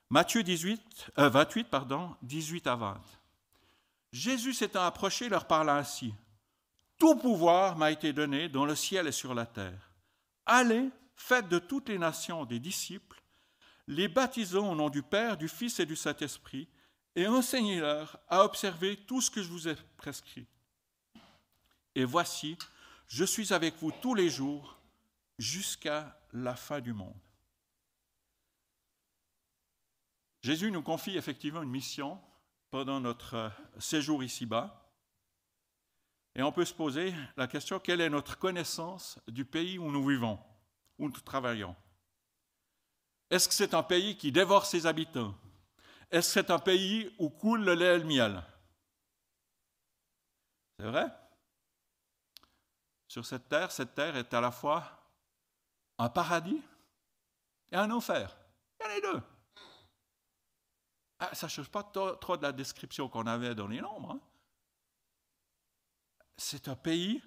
Matthieu 0.09 0.43
18, 0.43 1.11
28, 1.17 1.59
euh, 1.65 1.69
pardon, 1.69 2.15
18 2.21 2.67
à 2.67 2.75
20. 2.75 3.01
Jésus 4.13 4.53
s'étant 4.53 4.85
approché 4.85 5.27
leur 5.27 5.47
parla 5.47 5.75
ainsi. 5.75 6.13
Tout 6.97 7.15
pouvoir 7.15 7.77
m'a 7.77 7.91
été 7.91 8.13
donné 8.13 8.47
dans 8.47 8.65
le 8.65 8.75
ciel 8.75 9.07
et 9.07 9.11
sur 9.11 9.33
la 9.33 9.45
terre. 9.45 9.91
Allez, 10.45 10.89
faites 11.15 11.49
de 11.49 11.59
toutes 11.59 11.89
les 11.89 11.97
nations 11.97 12.45
des 12.45 12.59
disciples, 12.59 13.21
les 13.87 14.07
baptisons 14.07 14.71
au 14.71 14.75
nom 14.75 14.89
du 14.89 15.03
Père, 15.03 15.37
du 15.37 15.47
Fils 15.47 15.79
et 15.79 15.85
du 15.85 15.95
Saint-Esprit, 15.95 16.69
et 17.17 17.27
enseignez-leur 17.27 18.19
à 18.29 18.43
observer 18.43 18.95
tout 18.95 19.21
ce 19.21 19.31
que 19.31 19.41
je 19.41 19.49
vous 19.49 19.67
ai 19.67 19.75
prescrit. 19.97 20.45
Et 21.95 22.05
voici, 22.05 22.59
je 23.07 23.25
suis 23.25 23.53
avec 23.53 23.75
vous 23.77 23.91
tous 23.91 24.13
les 24.13 24.29
jours 24.29 24.79
jusqu'à 25.39 26.21
la 26.31 26.55
fin 26.55 26.79
du 26.79 26.93
monde. 26.93 27.19
Jésus 30.43 30.71
nous 30.71 30.83
confie 30.83 31.17
effectivement 31.17 31.63
une 31.63 31.71
mission 31.71 32.21
pendant 32.69 32.99
notre 32.99 33.51
séjour 33.79 34.23
ici-bas. 34.23 34.87
Et 36.35 36.43
on 36.43 36.51
peut 36.51 36.65
se 36.65 36.73
poser 36.73 37.15
la 37.35 37.47
question, 37.47 37.79
quelle 37.79 38.01
est 38.01 38.11
notre 38.11 38.37
connaissance 38.37 39.17
du 39.27 39.43
pays 39.43 39.79
où 39.79 39.91
nous 39.91 40.05
vivons, 40.05 40.39
où 40.99 41.09
nous 41.09 41.21
travaillons? 41.21 41.75
Est-ce 43.31 43.47
que 43.47 43.55
c'est 43.55 43.73
un 43.73 43.81
pays 43.81 44.15
qui 44.17 44.31
dévore 44.31 44.67
ses 44.67 44.85
habitants? 44.85 45.33
Est-ce 46.09 46.27
que 46.27 46.33
c'est 46.33 46.51
un 46.51 46.59
pays 46.59 47.13
où 47.19 47.29
coule 47.29 47.63
le 47.63 47.73
lait 47.73 47.95
et 47.95 47.99
le 47.99 48.05
miel? 48.05 48.43
C'est 50.79 50.85
vrai? 50.85 51.07
Sur 53.07 53.25
cette 53.25 53.49
terre, 53.49 53.71
cette 53.71 53.95
terre 53.95 54.15
est 54.15 54.33
à 54.33 54.41
la 54.41 54.51
fois 54.51 54.83
un 55.97 56.09
paradis 56.09 56.61
et 57.71 57.75
un 57.75 57.89
enfer. 57.91 58.37
Il 58.79 58.83
y 58.83 58.89
a 58.89 58.95
les 58.95 59.01
deux. 59.01 59.21
Ah, 61.19 61.33
ça 61.33 61.47
ne 61.47 61.51
change 61.51 61.69
pas 61.69 61.83
trop 61.83 62.37
de 62.37 62.43
la 62.43 62.51
description 62.51 63.09
qu'on 63.09 63.25
avait 63.25 63.55
dans 63.55 63.67
les 63.67 63.81
nombres. 63.81 64.11
Hein 64.11 64.21
c'est 66.37 66.67
un 66.67 66.75
pays 66.75 67.21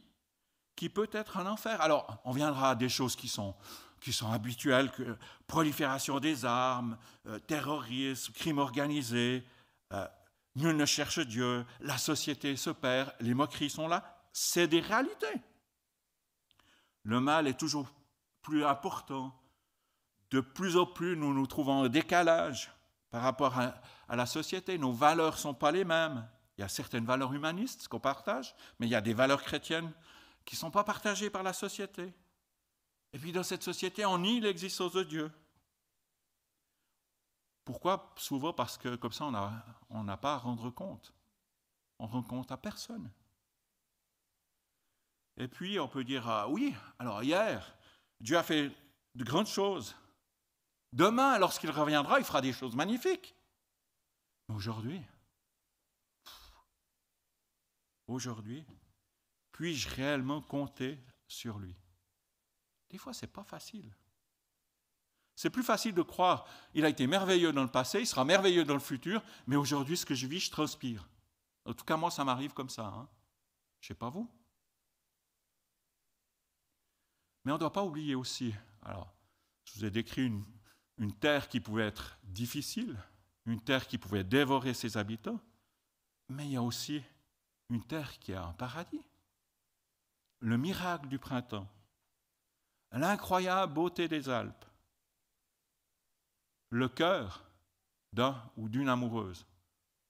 qui 0.77 0.89
peut 0.89 1.11
être 1.13 1.37
un 1.37 1.47
enfer. 1.47 1.81
Alors, 1.81 2.21
on 2.25 2.31
viendra 2.31 2.71
à 2.71 2.75
des 2.75 2.89
choses 2.89 3.17
qui 3.17 3.29
sont, 3.29 3.55
qui 4.01 4.13
sont 4.13 4.31
habituelles, 4.33 4.91
que 4.91 5.17
prolifération 5.47 6.21
des 6.21 6.45
armes, 6.45 6.97
euh, 7.27 7.39
terrorisme, 7.39 8.33
crime 8.33 8.59
organisé, 8.59 9.45
euh, 9.93 10.07
nul 10.57 10.77
ne 10.77 10.87
cherche 10.87 11.21
Dieu, 11.21 11.65
la 11.81 11.99
société 11.99 12.57
se 12.57 12.71
perd, 12.71 13.15
les 13.21 13.35
moqueries 13.35 13.71
sont 13.71 13.89
là. 13.89 14.23
C'est 14.33 14.69
des 14.69 14.81
réalités. 14.81 15.41
Le 17.05 17.21
mal 17.21 17.47
est 17.47 17.59
toujours 17.59 17.89
plus 18.43 18.65
important. 18.65 19.37
De 20.31 20.41
plus 20.41 20.77
en 20.77 20.87
plus, 20.87 21.17
nous 21.17 21.35
nous 21.35 21.47
trouvons 21.47 21.85
en 21.85 21.89
décalage 21.89 22.73
par 23.11 23.23
rapport 23.23 23.59
à, 23.59 23.75
à 24.09 24.17
la 24.17 24.27
société. 24.27 24.79
Nos 24.79 24.93
valeurs 24.93 25.35
ne 25.35 25.39
sont 25.39 25.55
pas 25.55 25.73
les 25.73 25.85
mêmes. 25.85 26.27
Il 26.57 26.61
y 26.61 26.65
a 26.65 26.69
certaines 26.69 27.07
valeurs 27.07 27.33
humanistes 27.33 27.89
qu'on 27.89 28.01
partage, 28.01 28.55
mais 28.79 28.87
il 28.87 28.91
y 28.91 28.95
a 28.95 29.01
des 29.01 29.15
valeurs 29.15 29.43
chrétiennes 29.43 29.93
qui 30.45 30.55
ne 30.57 30.61
sont 30.61 30.71
pas 30.71 30.85
partagées 30.85 31.31
par 31.31 31.43
la 31.43 31.53
société. 31.53 32.13
Et 33.13 33.19
puis 33.19 33.33
dans 33.33 33.43
cette 33.43 33.63
société, 33.63 34.05
on 34.07 34.19
nie 34.19 34.41
l'existence 34.41 34.93
de 34.93 35.03
Dieu. 35.03 35.33
Pourquoi 37.65 38.13
Souvent 38.17 38.53
parce 38.53 38.79
que 38.79 38.97
comme 38.97 39.13
ça, 39.13 39.31
on 39.91 40.05
n'a 40.05 40.17
pas 40.17 40.35
à 40.35 40.39
rendre 40.39 40.71
compte. 40.71 41.13
On 41.99 42.07
rend 42.07 42.23
compte 42.23 42.51
à 42.53 42.57
personne. 42.57 43.11
Et 45.37 45.49
puis 45.49 45.79
on 45.79 45.89
peut 45.89 46.05
dire, 46.05 46.29
ah 46.29 46.49
oui, 46.49 46.75
alors 46.99 47.23
hier, 47.23 47.77
Dieu 48.21 48.37
a 48.37 48.43
fait 48.43 48.71
de 49.15 49.25
grandes 49.25 49.47
choses. 49.47 49.97
Demain, 50.93 51.39
lorsqu'il 51.39 51.71
reviendra, 51.71 52.19
il 52.19 52.25
fera 52.25 52.41
des 52.41 52.53
choses 52.53 52.75
magnifiques. 52.75 53.35
Mais 54.49 54.55
aujourd'hui, 54.55 55.01
aujourd'hui, 58.07 58.67
puis-je 59.53 59.89
réellement 59.89 60.43
compter 60.43 60.99
sur 61.29 61.59
lui? 61.59 61.77
Des 62.91 62.99
fois, 62.99 63.13
ce 63.13 63.25
n'est 63.25 63.33
pas 63.33 63.45
facile. 63.45 63.95
C'est 65.37 65.51
plus 65.51 65.63
facile 65.63 65.95
de 65.95 66.03
croire, 66.03 66.47
il 66.75 66.85
a 66.85 66.89
été 66.89 67.07
merveilleux 67.07 67.53
dans 67.53 67.63
le 67.63 67.71
passé, 67.71 68.01
il 68.01 68.07
sera 68.07 68.25
merveilleux 68.25 68.65
dans 68.65 68.75
le 68.75 68.81
futur, 68.81 69.23
mais 69.47 69.57
aujourd'hui, 69.57 69.97
ce 69.97 70.05
que 70.05 70.15
je 70.15 70.27
vis, 70.27 70.41
je 70.41 70.51
transpire. 70.51 71.09
En 71.65 71.73
tout 71.73 71.85
cas, 71.85 71.97
moi, 71.97 72.11
ça 72.11 72.25
m'arrive 72.25 72.53
comme 72.53 72.69
ça. 72.69 72.87
Hein. 72.87 73.09
Je 73.81 73.87
ne 73.87 73.89
sais 73.89 73.95
pas 73.99 74.11
vous. 74.11 74.29
Mais 77.45 77.53
on 77.53 77.55
ne 77.55 77.61
doit 77.61 77.73
pas 77.73 77.85
oublier 77.85 78.15
aussi, 78.15 78.55
alors, 78.83 79.15
je 79.65 79.79
vous 79.79 79.85
ai 79.87 79.91
décrit 79.91 80.27
une, 80.27 80.45
une 80.99 81.15
terre 81.15 81.49
qui 81.49 81.61
pouvait 81.61 81.87
être 81.87 82.19
difficile, 82.25 82.99
une 83.47 83.63
terre 83.63 83.87
qui 83.87 83.97
pouvait 83.97 84.25
dévorer 84.25 84.75
ses 84.75 84.99
habitants, 84.99 85.41
mais 86.29 86.45
il 86.45 86.53
y 86.53 86.57
a 86.57 86.63
aussi 86.63 87.03
une 87.71 87.83
terre 87.83 88.19
qui 88.19 88.35
a 88.35 88.45
un 88.45 88.53
paradis. 88.53 89.07
Le 90.41 90.59
miracle 90.59 91.09
du 91.09 91.19
printemps, 91.19 91.67
l'incroyable 92.93 93.73
beauté 93.73 94.09
des 94.09 94.29
Alpes, 94.29 94.65
le 96.71 96.89
cœur 96.89 97.45
d'un 98.13 98.41
ou 98.57 98.69
d'une 98.69 98.89
amoureuse. 98.89 99.47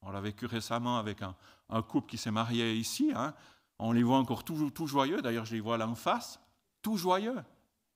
On 0.01 0.11
l'a 0.11 0.21
vécu 0.21 0.45
récemment 0.45 0.97
avec 0.97 1.21
un, 1.21 1.35
couple 1.83 2.09
qui 2.09 2.17
s'est 2.17 2.31
marié 2.31 2.73
ici. 2.75 3.11
Hein. 3.15 3.35
On 3.77 3.91
les 3.91 4.03
voit 4.03 4.17
encore 4.17 4.43
tout, 4.43 4.87
joyeux. 4.87 5.21
D'ailleurs, 5.21 5.45
je 5.45 5.55
les 5.55 5.61
vois 5.61 5.77
là 5.77 5.87
en 5.87 5.95
face, 5.95 6.39
tout 6.81 6.97
joyeux. 6.97 7.43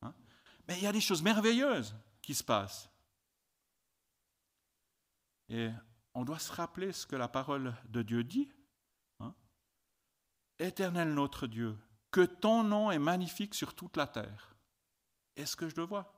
Hein. 0.01 0.13
Mais 0.67 0.77
il 0.77 0.83
y 0.83 0.87
a 0.87 0.91
des 0.91 1.01
choses 1.01 1.23
merveilleuses 1.23 1.95
qui 2.21 2.35
se 2.35 2.43
passent. 2.43 2.89
Et 5.49 5.69
on 6.13 6.25
doit 6.25 6.39
se 6.39 6.51
rappeler 6.51 6.91
ce 6.91 7.05
que 7.05 7.15
la 7.15 7.27
parole 7.27 7.73
de 7.89 8.01
Dieu 8.01 8.23
dit. 8.23 8.49
Hein. 9.19 9.33
Éternel 10.59 11.13
notre 11.13 11.47
Dieu, 11.47 11.77
que 12.11 12.21
ton 12.21 12.63
nom 12.63 12.91
est 12.91 12.99
magnifique 12.99 13.53
sur 13.53 13.73
toute 13.73 13.97
la 13.97 14.07
terre. 14.07 14.54
Est-ce 15.35 15.55
que 15.55 15.69
je 15.69 15.75
le 15.75 15.83
vois? 15.83 16.13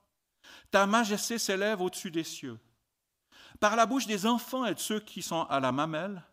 Ta 0.72 0.86
majesté 0.86 1.38
s'élève 1.38 1.82
au-dessus 1.82 2.12
des 2.12 2.24
cieux. 2.24 2.60
Par 3.60 3.76
la 3.76 3.86
bouche 3.86 4.08
des 4.08 4.26
enfants 4.26 4.66
et 4.66 4.74
de 4.74 4.80
ceux 4.80 5.00
qui 5.00 5.22
sont 5.22 5.44
à 5.44 5.60
la 5.60 5.72
mamelle, 5.72 6.24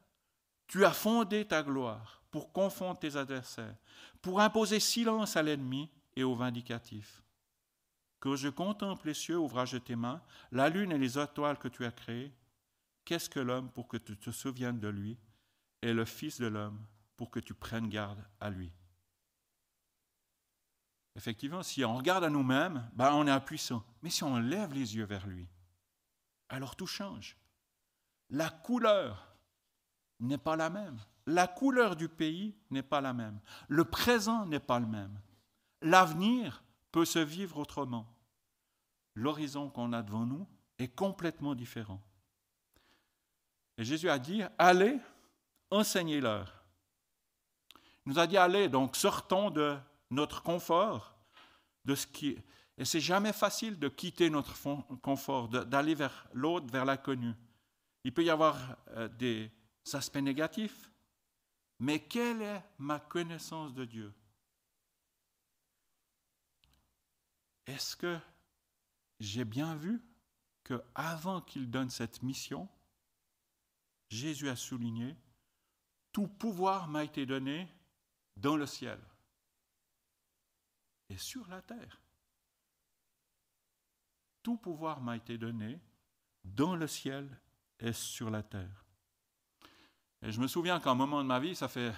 tu 0.67 0.85
as 0.85 0.93
fondé 0.93 1.47
ta 1.47 1.63
gloire 1.63 2.23
pour 2.31 2.53
confondre 2.53 2.99
tes 2.99 3.17
adversaires, 3.17 3.77
pour 4.21 4.41
imposer 4.41 4.81
silence 4.81 5.37
à 5.37 5.43
l'ennemi 5.43 5.91
et 6.17 6.25
au 6.25 6.35
vindicatif. 6.35 7.23
Que 8.21 8.37
je 8.37 8.49
contemple 8.49 9.09
les 9.09 9.15
cieux, 9.15 9.39
ouvrage 9.39 9.73
de 9.73 9.79
tes 9.79 9.97
mains, 9.97 10.23
la 10.51 10.69
lune 10.69 10.93
et 10.93 10.99
les 10.99 11.19
étoiles 11.19 11.59
que 11.59 11.69
tu 11.69 11.85
as 11.85 11.93
créées. 11.93 12.33
Qu'est-ce 13.05 13.29
que 13.29 13.41
l'homme 13.41 13.71
pour 13.71 13.87
que 13.87 13.99
tu 13.99 14.17
te 14.17 14.31
souviennes 14.31 14.81
de 14.81 14.89
lui, 14.89 15.19
et 15.83 15.93
le 15.93 16.05
Fils 16.05 16.41
de 16.41 16.47
l'homme 16.47 16.85
pour 17.17 17.31
que 17.31 17.41
tu 17.41 17.55
prennes 17.55 17.89
garde 17.89 18.25
à 18.41 18.51
lui? 18.51 18.73
Effectivement, 21.17 21.63
si 21.63 21.85
on 21.85 21.97
regarde 21.97 22.25
à 22.25 22.31
nous-mêmes, 22.31 22.91
ben 22.95 23.13
on 23.13 23.27
est 23.27 23.31
impuissant. 23.31 23.85
Mais 24.03 24.11
si 24.11 24.25
on 24.25 24.37
lève 24.39 24.73
les 24.73 24.97
yeux 24.97 25.05
vers 25.05 25.27
lui, 25.27 25.49
alors 26.49 26.77
tout 26.77 26.87
change. 26.87 27.37
La 28.31 28.51
couleur 28.51 29.37
n'est 30.21 30.39
pas 30.39 30.57
la 30.57 30.71
même. 30.71 30.99
La 31.27 31.47
couleur 31.47 31.97
du 31.97 32.09
pays 32.09 32.55
n'est 32.71 32.83
pas 32.83 33.01
la 33.01 33.13
même. 33.13 33.39
Le 33.69 33.85
présent 33.85 34.45
n'est 34.47 34.61
pas 34.61 34.79
le 34.79 34.87
même. 34.87 35.19
L'avenir 35.81 36.63
peut 36.91 37.05
se 37.05 37.19
vivre 37.19 37.59
autrement. 37.59 38.07
L'horizon 39.15 39.71
qu'on 39.71 39.93
a 39.93 40.03
devant 40.03 40.27
nous 40.27 40.47
est 40.79 40.89
complètement 40.89 41.55
différent. 41.55 42.03
Et 43.79 43.85
Jésus 43.85 44.09
a 44.09 44.19
dit, 44.19 44.43
allez, 44.59 44.99
enseignez-leur. 45.71 46.65
Il 48.05 48.13
nous 48.13 48.19
a 48.19 48.27
dit, 48.27 48.37
allez, 48.37 48.69
donc 48.69 48.97
sortons 48.97 49.51
de 49.51 49.77
notre 50.15 50.43
confort, 50.43 51.17
de 51.85 51.95
ce 51.95 52.07
qui... 52.07 52.39
Et 52.77 52.85
c'est 52.85 53.01
jamais 53.01 53.33
facile 53.33 53.79
de 53.79 53.89
quitter 53.89 54.31
notre 54.31 54.57
confort, 54.97 55.49
d'aller 55.49 55.95
vers 55.95 56.27
l'autre, 56.33 56.67
vers 56.73 56.85
l'inconnu. 56.85 57.33
Il 58.03 58.13
peut 58.13 58.25
y 58.25 58.31
avoir 58.31 58.59
euh, 58.89 59.09
des 59.09 59.51
aspects 59.93 60.17
négatifs, 60.17 60.91
mais 61.79 62.01
quelle 62.01 62.43
est 62.43 62.63
ma 62.79 62.99
connaissance 62.99 63.75
de 63.75 63.85
Dieu? 63.85 64.13
Est-ce 67.67 67.97
que 67.97 68.19
j'ai 69.21 69.45
bien 69.45 69.77
vu 69.77 70.03
que 70.65 70.83
avant 70.95 71.41
qu'il 71.41 71.71
donne 71.71 71.91
cette 71.91 72.23
mission, 72.23 72.69
Jésus 74.09 74.49
a 74.49 74.57
souligné 74.57 75.17
tout 76.13 76.29
pouvoir 76.29 76.89
m'a 76.89 77.05
été 77.05 77.27
donné 77.27 77.69
dans 78.37 78.57
le 78.57 78.67
ciel 78.67 78.99
et 81.09 81.19
sur 81.19 81.47
la 81.49 81.63
terre. 81.63 82.01
Tout 84.43 84.57
pouvoir 84.57 85.01
m'a 85.01 85.17
été 85.17 85.39
donné 85.39 85.81
dans 86.45 86.77
le 86.77 86.87
ciel 86.87 87.41
et 87.79 87.93
sur 87.93 88.31
la 88.31 88.43
terre. 88.43 88.85
Et 90.23 90.33
je 90.33 90.41
me 90.41 90.47
souviens 90.47 90.81
qu'à 90.81 90.91
un 90.91 90.95
moment 90.95 91.23
de 91.23 91.29
ma 91.29 91.41
vie, 91.41 91.55
ça 91.55 91.69
fait, 91.69 91.93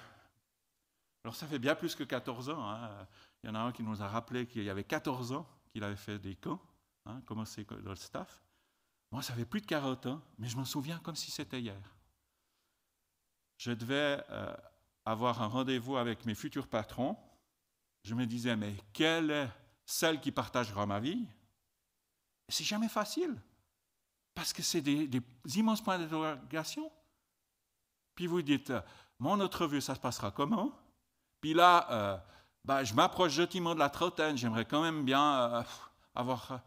alors 1.25 1.35
ça 1.35 1.47
fait 1.47 1.59
bien 1.59 1.75
plus 1.75 1.95
que 1.95 2.05
14 2.05 2.51
ans. 2.51 2.69
Hein. 2.69 3.07
Il 3.43 3.49
y 3.49 3.51
en 3.51 3.55
a 3.55 3.61
un 3.61 3.73
qui 3.73 3.83
nous 3.83 4.03
a 4.03 4.09
rappelé 4.09 4.47
qu'il 4.47 4.65
y 4.65 4.71
avait 4.71 4.85
14 4.85 5.33
ans 5.33 5.49
qu'il 5.71 5.85
avait 5.85 5.97
fait 5.97 6.19
des 6.19 6.35
camps, 6.35 6.61
hein, 7.05 7.21
commencé 7.27 7.65
dans 7.65 7.91
le 7.91 7.97
staff. 7.97 8.43
Moi, 9.13 9.23
ça 9.23 9.35
fait 9.35 9.45
plus 9.45 9.61
de 9.61 9.67
40 9.67 10.07
ans, 10.07 10.23
mais 10.39 10.49
je 10.49 10.57
me 10.57 10.65
souviens 10.65 10.99
comme 10.99 11.17
si 11.17 11.31
c'était 11.31 11.61
hier. 11.61 11.81
Je 13.59 13.73
devais 13.73 14.25
euh, 14.30 14.57
avoir 15.04 15.43
un 15.43 15.47
rendez-vous 15.47 15.97
avec 15.97 16.25
mes 16.26 16.35
futurs 16.35 16.67
patrons. 16.67 17.17
Je 18.06 18.14
me 18.14 18.25
disais, 18.25 18.54
mais 18.54 18.76
quelle 18.92 19.32
est 19.32 19.49
celle 19.84 20.21
qui 20.21 20.30
partagera 20.30 20.86
ma 20.86 21.00
vie? 21.00 21.26
C'est 22.49 22.62
jamais 22.62 22.88
facile, 22.88 23.34
parce 24.32 24.52
que 24.52 24.62
c'est 24.62 24.80
des, 24.80 25.10
immenses 25.56 25.82
points 25.82 25.99
d'interrogation. 25.99 26.88
Puis 28.14 28.28
vous 28.28 28.42
dites, 28.42 28.73
mon 29.19 29.40
entrevue, 29.40 29.80
ça 29.80 29.97
se 29.97 29.99
passera 29.99 30.30
comment 30.30 30.71
Puis 31.40 31.52
là, 31.52 31.88
euh, 31.90 32.16
bah, 32.64 32.84
je 32.84 32.95
m'approche 32.95 33.32
gentiment 33.32 33.75
de 33.75 33.80
la 33.80 33.90
trentaine, 33.90 34.36
j'aimerais 34.36 34.66
quand 34.66 34.82
même 34.82 35.04
bien 35.04 35.40
euh, 35.40 35.62
avoir 36.14 36.52
euh, 36.52 36.58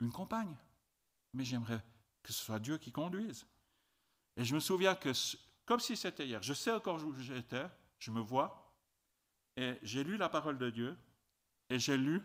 une 0.00 0.12
compagne. 0.12 0.54
Mais 1.32 1.46
j'aimerais 1.46 1.82
que 2.22 2.34
ce 2.34 2.44
soit 2.44 2.58
Dieu 2.58 2.76
qui 2.76 2.92
conduise. 2.92 3.46
Et 4.36 4.44
je 4.44 4.54
me 4.54 4.60
souviens 4.60 4.94
que, 4.94 5.12
comme 5.64 5.80
si 5.80 5.96
c'était 5.96 6.26
hier, 6.26 6.42
je 6.42 6.52
sais 6.52 6.70
encore 6.70 7.02
où 7.02 7.14
j'étais, 7.14 7.64
je 7.98 8.10
me 8.10 8.20
vois, 8.20 8.61
et 9.56 9.78
j'ai 9.82 10.04
lu 10.04 10.16
la 10.16 10.28
parole 10.28 10.58
de 10.58 10.70
Dieu, 10.70 10.96
et 11.68 11.78
j'ai 11.78 11.96
lu 11.96 12.22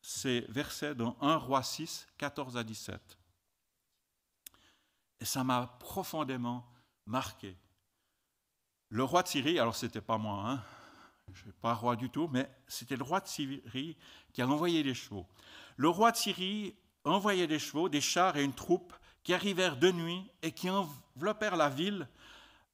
ces 0.00 0.40
versets 0.48 0.94
dans 0.94 1.16
1 1.20 1.36
Roi 1.36 1.62
6, 1.62 2.08
14 2.18 2.56
à 2.56 2.64
17. 2.64 3.18
Et 5.20 5.24
ça 5.24 5.44
m'a 5.44 5.66
profondément 5.78 6.66
marqué. 7.06 7.56
Le 8.88 9.04
roi 9.04 9.22
de 9.22 9.28
Syrie, 9.28 9.58
alors 9.58 9.74
ce 9.74 9.86
n'était 9.86 10.00
pas 10.00 10.18
moi, 10.18 10.42
hein, 10.44 10.62
je 11.32 11.42
suis 11.42 11.52
pas 11.52 11.74
roi 11.74 11.96
du 11.96 12.10
tout, 12.10 12.28
mais 12.30 12.50
c'était 12.66 12.96
le 12.96 13.04
roi 13.04 13.20
de 13.20 13.28
Syrie 13.28 13.96
qui 14.32 14.42
a 14.42 14.46
envoyé 14.46 14.82
des 14.82 14.94
chevaux. 14.94 15.26
Le 15.76 15.88
roi 15.88 16.12
de 16.12 16.16
Syrie 16.16 16.74
envoyait 17.04 17.46
des 17.46 17.58
chevaux, 17.58 17.88
des 17.88 18.00
chars 18.00 18.36
et 18.36 18.44
une 18.44 18.52
troupe 18.52 18.92
qui 19.22 19.32
arrivèrent 19.32 19.76
de 19.76 19.90
nuit 19.90 20.30
et 20.42 20.52
qui 20.52 20.68
enveloppèrent 20.68 21.56
la 21.56 21.68
ville, 21.68 22.08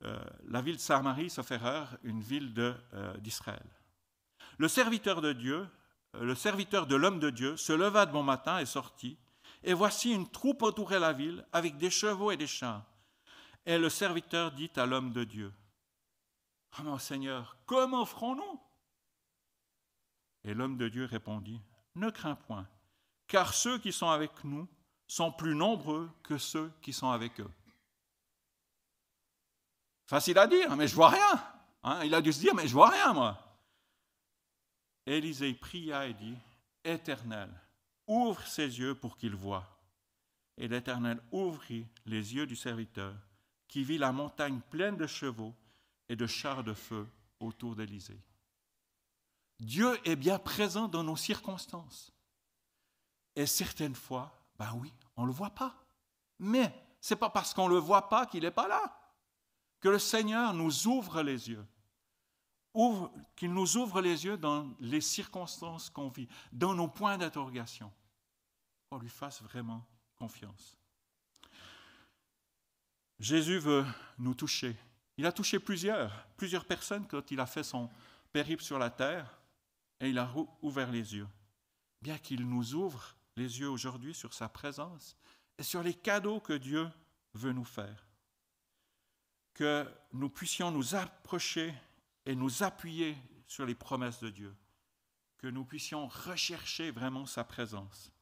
euh, 0.04 0.18
la 0.48 0.60
ville 0.60 0.76
de 0.76 0.80
Samarie, 0.80 1.30
sauf 1.30 1.50
erreur, 1.50 1.96
une 2.02 2.20
ville 2.20 2.52
euh, 2.58 3.16
d'Israël. 3.18 3.66
Le 4.58 4.68
serviteur 4.68 5.20
de 5.20 5.32
Dieu, 5.32 5.66
euh, 6.16 6.24
le 6.24 6.34
serviteur 6.34 6.86
de 6.86 6.96
l'homme 6.96 7.20
de 7.20 7.30
Dieu, 7.30 7.56
se 7.56 7.72
leva 7.72 8.06
de 8.06 8.12
bon 8.12 8.22
matin 8.22 8.58
et 8.58 8.66
sortit. 8.66 9.16
Et 9.64 9.72
voici 9.72 10.12
une 10.12 10.28
troupe 10.28 10.62
entourait 10.62 11.00
la 11.00 11.12
ville 11.12 11.44
avec 11.52 11.78
des 11.78 11.90
chevaux 11.90 12.30
et 12.30 12.36
des 12.36 12.46
chars. 12.46 12.84
Et 13.66 13.78
le 13.78 13.88
serviteur 13.88 14.52
dit 14.52 14.70
à 14.76 14.86
l'homme 14.86 15.12
de 15.12 15.24
Dieu, 15.24 15.52
ah 16.72 16.82
mon 16.82 16.98
Seigneur, 16.98 17.56
comment 17.66 18.04
ferons-nous? 18.04 18.60
Et 20.44 20.54
l'homme 20.54 20.76
de 20.76 20.88
Dieu 20.88 21.06
répondit, 21.06 21.60
Ne 21.94 22.10
crains 22.10 22.36
point, 22.36 22.68
car 23.26 23.54
ceux 23.54 23.78
qui 23.78 23.92
sont 23.92 24.10
avec 24.10 24.44
nous 24.44 24.68
sont 25.06 25.32
plus 25.32 25.54
nombreux 25.54 26.10
que 26.22 26.38
ceux 26.38 26.70
qui 26.82 26.92
sont 26.92 27.10
avec 27.10 27.40
eux. 27.40 27.50
Facile 30.06 30.38
à 30.38 30.46
dire, 30.46 30.74
mais 30.76 30.88
je 30.88 30.94
vois 30.94 31.10
rien. 31.10 31.44
Hein, 31.82 32.04
il 32.04 32.14
a 32.14 32.20
dû 32.20 32.32
se 32.32 32.40
dire, 32.40 32.54
mais 32.54 32.66
je 32.66 32.72
vois 32.72 32.90
rien, 32.90 33.12
moi. 33.12 33.47
Élisée 35.08 35.54
pria 35.54 36.06
et 36.06 36.12
dit, 36.12 36.36
Éternel, 36.84 37.50
ouvre 38.06 38.46
ses 38.46 38.78
yeux 38.78 38.94
pour 38.94 39.16
qu'il 39.16 39.34
voie. 39.34 39.66
Et 40.58 40.68
l'Éternel 40.68 41.18
ouvrit 41.32 41.86
les 42.04 42.34
yeux 42.34 42.46
du 42.46 42.56
serviteur, 42.56 43.14
qui 43.68 43.84
vit 43.84 43.96
la 43.96 44.12
montagne 44.12 44.60
pleine 44.70 44.96
de 44.96 45.06
chevaux 45.06 45.54
et 46.08 46.16
de 46.16 46.26
chars 46.26 46.62
de 46.62 46.74
feu 46.74 47.06
autour 47.40 47.74
d'Élysée. 47.74 48.20
Dieu 49.60 49.98
est 50.04 50.16
bien 50.16 50.38
présent 50.38 50.88
dans 50.88 51.04
nos 51.04 51.16
circonstances. 51.16 52.12
Et 53.34 53.46
certaines 53.46 53.94
fois, 53.94 54.32
ben 54.58 54.72
oui, 54.74 54.92
on 55.16 55.22
ne 55.22 55.28
le 55.28 55.32
voit 55.32 55.50
pas. 55.50 55.74
Mais 56.38 56.72
ce 57.00 57.14
n'est 57.14 57.20
pas 57.20 57.30
parce 57.30 57.54
qu'on 57.54 57.68
ne 57.68 57.74
le 57.74 57.80
voit 57.80 58.08
pas 58.08 58.26
qu'il 58.26 58.42
n'est 58.42 58.50
pas 58.50 58.68
là. 58.68 58.94
Que 59.80 59.88
le 59.88 59.98
Seigneur 59.98 60.52
nous 60.52 60.86
ouvre 60.86 61.22
les 61.22 61.48
yeux. 61.48 61.64
Qu'il 63.34 63.52
nous 63.52 63.76
ouvre 63.76 64.00
les 64.00 64.24
yeux 64.24 64.36
dans 64.36 64.68
les 64.78 65.00
circonstances 65.00 65.90
qu'on 65.90 66.08
vit, 66.08 66.28
dans 66.52 66.74
nos 66.74 66.88
points 66.88 67.18
d'interrogation. 67.18 67.92
Qu'on 68.88 68.98
lui 68.98 69.08
fasse 69.08 69.42
vraiment 69.42 69.84
confiance. 70.16 70.76
Jésus 73.18 73.58
veut 73.58 73.84
nous 74.18 74.34
toucher 74.34 74.76
il 75.18 75.26
a 75.26 75.32
touché 75.32 75.58
plusieurs, 75.58 76.26
plusieurs 76.36 76.64
personnes 76.64 77.06
quand 77.06 77.32
il 77.32 77.40
a 77.40 77.46
fait 77.46 77.64
son 77.64 77.90
périple 78.32 78.62
sur 78.62 78.78
la 78.78 78.88
terre 78.88 79.40
et 80.00 80.08
il 80.10 80.18
a 80.18 80.32
ouvert 80.62 80.92
les 80.92 81.16
yeux. 81.16 81.26
Bien 82.00 82.16
qu'il 82.18 82.48
nous 82.48 82.74
ouvre 82.74 83.16
les 83.36 83.58
yeux 83.58 83.68
aujourd'hui 83.68 84.14
sur 84.14 84.32
sa 84.32 84.48
présence 84.48 85.16
et 85.58 85.64
sur 85.64 85.82
les 85.82 85.94
cadeaux 85.94 86.38
que 86.38 86.52
Dieu 86.52 86.88
veut 87.34 87.52
nous 87.52 87.64
faire. 87.64 88.06
Que 89.54 89.90
nous 90.12 90.30
puissions 90.30 90.70
nous 90.70 90.94
approcher 90.94 91.74
et 92.28 92.36
nous 92.36 92.62
appuyer 92.62 93.16
sur 93.46 93.64
les 93.64 93.74
promesses 93.74 94.20
de 94.20 94.28
Dieu. 94.28 94.54
Que 95.38 95.46
nous 95.46 95.64
puissions 95.64 96.06
rechercher 96.08 96.90
vraiment 96.90 97.24
sa 97.24 97.42
présence. 97.42 98.12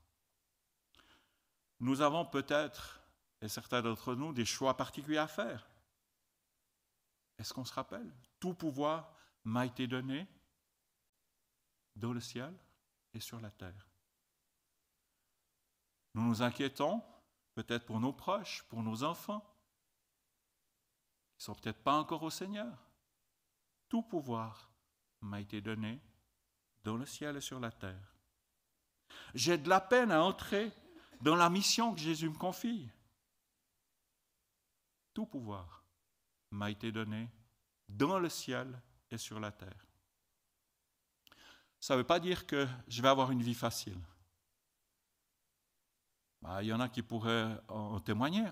Nous 1.80 2.00
avons 2.02 2.24
peut-être, 2.24 3.00
et 3.40 3.48
certains 3.48 3.82
d'entre 3.82 4.14
nous, 4.14 4.32
des 4.32 4.44
choix 4.44 4.76
particuliers 4.76 5.18
à 5.18 5.26
faire. 5.26 5.68
Est-ce 7.36 7.52
qu'on 7.52 7.64
se 7.64 7.74
rappelle? 7.74 8.08
Tout 8.38 8.54
pouvoir 8.54 9.12
m'a 9.42 9.66
été 9.66 9.88
donné 9.88 10.28
dans 11.96 12.12
le 12.12 12.20
ciel 12.20 12.54
et 13.12 13.18
sur 13.18 13.40
la 13.40 13.50
terre. 13.50 13.88
Nous 16.14 16.22
nous 16.22 16.42
inquiétons, 16.42 17.02
peut-être 17.54 17.84
pour 17.84 17.98
nos 17.98 18.12
proches, 18.12 18.62
pour 18.68 18.84
nos 18.84 19.02
enfants, 19.02 19.40
qui 21.38 21.42
ne 21.42 21.44
sont 21.46 21.54
peut-être 21.56 21.82
pas 21.82 21.94
encore 21.94 22.22
au 22.22 22.30
Seigneur. 22.30 22.85
Tout 23.88 24.02
pouvoir 24.02 24.70
m'a 25.20 25.40
été 25.40 25.60
donné 25.60 26.00
dans 26.82 26.96
le 26.96 27.06
ciel 27.06 27.36
et 27.36 27.40
sur 27.40 27.60
la 27.60 27.70
terre. 27.70 28.14
J'ai 29.34 29.58
de 29.58 29.68
la 29.68 29.80
peine 29.80 30.12
à 30.12 30.22
entrer 30.22 30.72
dans 31.20 31.36
la 31.36 31.50
mission 31.50 31.94
que 31.94 32.00
Jésus 32.00 32.28
me 32.28 32.36
confie. 32.36 32.88
Tout 35.14 35.26
pouvoir 35.26 35.84
m'a 36.50 36.70
été 36.70 36.92
donné 36.92 37.28
dans 37.88 38.18
le 38.18 38.28
ciel 38.28 38.80
et 39.10 39.18
sur 39.18 39.40
la 39.40 39.52
terre. 39.52 39.86
Ça 41.80 41.94
ne 41.94 41.98
veut 41.98 42.06
pas 42.06 42.20
dire 42.20 42.46
que 42.46 42.66
je 42.88 43.00
vais 43.00 43.08
avoir 43.08 43.30
une 43.30 43.42
vie 43.42 43.54
facile. 43.54 44.00
Bah, 46.42 46.62
il 46.62 46.68
y 46.68 46.72
en 46.72 46.80
a 46.80 46.88
qui 46.88 47.02
pourraient 47.02 47.60
en 47.68 48.00
témoigner. 48.00 48.46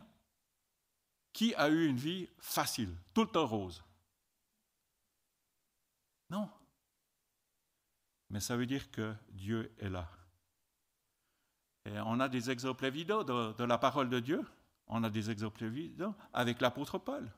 Qui 1.33 1.55
a 1.57 1.69
eu 1.69 1.87
une 1.87 1.97
vie 1.97 2.29
facile, 2.39 2.97
tout 3.13 3.23
le 3.23 3.31
temps 3.31 3.47
rose? 3.47 3.83
Non. 6.31 6.51
Mais 8.31 8.41
ça 8.41 8.57
veut 8.57 8.67
dire 8.67 8.91
que 8.91 9.15
Dieu 9.31 9.73
est 9.79 9.89
là. 9.89 10.09
Et 11.85 11.99
on 12.01 12.19
a 12.21 12.29
des 12.29 12.51
exemples 12.51 12.87
évidents 12.87 13.23
de, 13.23 13.65
la 13.65 13.79
parole 13.79 14.09
de 14.09 14.21
Dieu. 14.21 14.45
On 14.87 15.05
a 15.05 15.11
des 15.11 15.31
exemples 15.31 15.65
évidents 15.65 16.15
avec 16.33 16.61
l'apôtre 16.61 16.99
Paul. 16.99 17.31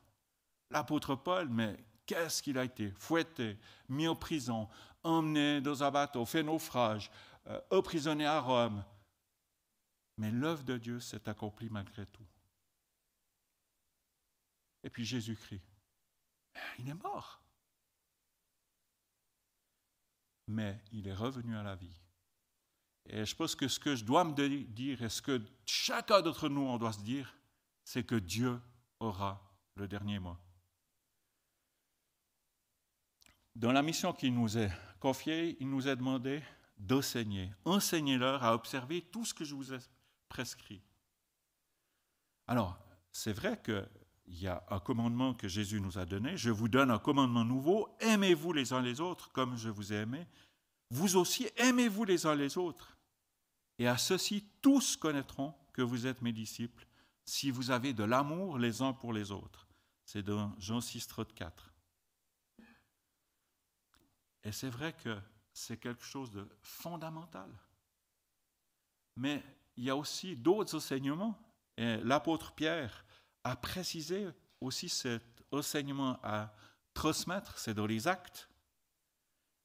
L'apôtre 0.71 1.15
Paul, 1.15 1.49
mais 1.49 1.77
qu'est-ce 2.07 2.43
qu'il 2.43 2.59
a 2.59 2.65
été? 2.65 2.93
Fouetté, 2.93 3.59
mis 3.89 4.09
en 4.09 4.17
prison, 4.17 4.69
emmené 5.03 5.61
dans 5.61 5.83
un 5.83 5.91
bateau, 5.91 6.25
fait 6.25 6.43
naufrage, 6.43 7.11
euh, 7.49 7.61
emprisonné 7.71 8.27
à 8.27 8.41
Rome. 8.41 8.85
Mais 10.17 10.31
l'œuvre 10.31 10.65
de 10.65 10.79
Dieu 10.79 11.01
s'est 11.01 11.29
accomplie 11.29 11.69
malgré 11.69 12.07
tout. 12.07 12.27
Et 14.83 14.91
puis 14.91 15.05
Jésus-Christ, 15.05 15.63
il 16.79 16.89
est 16.89 16.95
mort. 16.95 17.43
Mais 20.49 20.81
il 20.93 21.09
est 21.09 21.15
revenu 21.15 21.57
à 21.57 21.63
la 21.63 21.75
vie. 21.75 22.01
Et 23.09 23.25
je 23.25 23.37
pense 23.37 23.55
que 23.55 23.69
ce 23.69 23.79
que 23.79 23.95
je 23.95 24.05
dois 24.05 24.25
me 24.25 24.35
dire 24.65 25.03
et 25.03 25.09
ce 25.09 25.23
que 25.23 25.41
chacun 25.65 26.23
d'entre 26.23 26.49
nous, 26.49 26.63
on 26.63 26.79
doit 26.79 26.93
se 26.93 27.01
dire, 27.01 27.35
c'est 27.85 28.05
que 28.05 28.17
Dieu 28.17 28.61
aura 28.99 29.41
le 29.77 29.87
dernier 29.87 30.19
mot. 30.19 30.37
Dans 33.55 33.73
la 33.73 33.83
mission 33.83 34.13
qui 34.13 34.31
nous 34.31 34.59
est 34.59 34.71
confiée, 35.01 35.57
il 35.61 35.71
nous 35.71 35.87
est 35.89 35.97
demandé 35.97 36.43
d'enseigner. 36.77 37.53
Enseignez-leur 37.65 38.43
à 38.43 38.55
observer 38.55 39.03
tout 39.03 39.25
ce 39.25 39.33
que 39.33 39.45
je 39.45 39.55
vous 39.55 39.73
ai 39.73 39.79
prescrit. 40.29 40.83
Alors, 42.47 42.79
c'est 43.13 43.33
vrai 43.33 43.61
qu'il 44.27 44.43
y 44.43 44.49
a 44.49 44.63
un 44.71 44.81
commandement 44.81 45.35
que 45.35 45.49
Jésus 45.49 45.81
nous 45.81 45.99
a 45.99 46.05
donné. 46.05 46.37
Je 46.37 46.51
vous 46.51 46.69
donne 46.69 46.91
un 46.91 46.99
commandement 46.99 47.45
nouveau. 47.45 47.89
Aimez-vous 48.01 48.53
les 48.53 48.73
uns 48.73 48.83
les 48.83 49.01
autres 49.01 49.31
comme 49.33 49.57
je 49.57 49.69
vous 49.69 49.93
ai 49.93 49.97
aimé. 49.97 50.27
Vous 50.91 51.17
aussi, 51.17 51.49
aimez-vous 51.57 52.05
les 52.05 52.27
uns 52.27 52.35
les 52.35 52.59
autres. 52.59 52.97
Et 53.79 53.89
à 53.89 53.99
ceci, 53.99 54.45
tous 54.61 54.97
connaîtront 54.97 55.55
que 55.73 55.83
vous 55.83 56.07
êtes 56.07 56.23
mes 56.23 56.33
disciples 56.33 56.87
si 57.25 57.51
vous 57.51 57.71
avez 57.71 57.93
de 57.93 58.05
l'amour 58.05 58.59
les 58.59 58.83
uns 58.83 58.93
pour 58.93 59.13
les 59.13 59.31
autres. 59.31 59.67
C'est 60.05 60.23
dans 60.23 60.55
Jean 60.59 60.81
6, 60.81 61.07
34. 61.09 61.75
Et 64.45 64.53
c'est 64.53 64.71
vrai 64.71 64.93
que 64.93 65.19
c'est 65.53 65.79
quelque 65.79 66.05
chose 66.05 66.31
de 66.31 66.49
fondamental. 66.63 67.51
Mais 69.17 69.43
il 69.77 69.85
y 69.85 69.91
a 69.91 69.97
aussi 69.97 70.37
d'autres 70.37 70.77
enseignements. 70.77 71.39
L'apôtre 71.79 72.53
Pierre 72.53 73.05
a 73.47 73.55
précisé 73.55 74.27
aussi 74.61 74.89
cet 74.89 75.23
enseignement 75.53 76.19
à 76.23 76.53
transmettre, 76.95 77.59
c'est 77.59 77.75
dans 77.75 77.87
les 77.87 78.09
actes. 78.09 78.49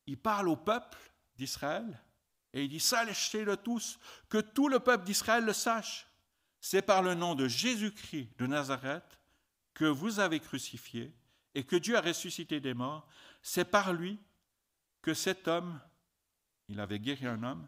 Il 0.06 0.18
parle 0.18 0.50
au 0.50 0.56
peuple 0.56 1.00
d'Israël 1.36 2.00
et 2.54 2.64
il 2.64 2.70
dit, 2.70 2.80
sachez-le 2.80 3.58
tous, 3.58 3.98
que 4.30 4.38
tout 4.38 4.68
le 4.68 4.80
peuple 4.80 5.06
d'Israël 5.06 5.46
le 5.46 5.54
sache. 5.54 6.08
C'est 6.60 6.84
par 6.84 7.02
le 7.02 7.16
nom 7.16 7.34
de 7.34 7.48
Jésus-Christ 7.48 8.30
de 8.38 8.46
Nazareth 8.46 9.20
que 9.74 9.86
vous 9.86 10.20
avez 10.20 10.40
crucifié 10.40 11.12
et 11.56 11.64
que 11.64 11.76
Dieu 11.76 11.98
a 11.98 12.02
ressuscité 12.02 12.60
des 12.60 12.76
morts. 12.76 13.08
C'est 13.42 13.66
par 13.66 13.94
lui 13.94 14.20
que 15.02 15.16
cet 15.16 15.48
homme, 15.48 15.80
il 16.68 16.80
avait 16.80 17.00
guéri 17.00 17.26
un 17.26 17.42
homme, 17.42 17.68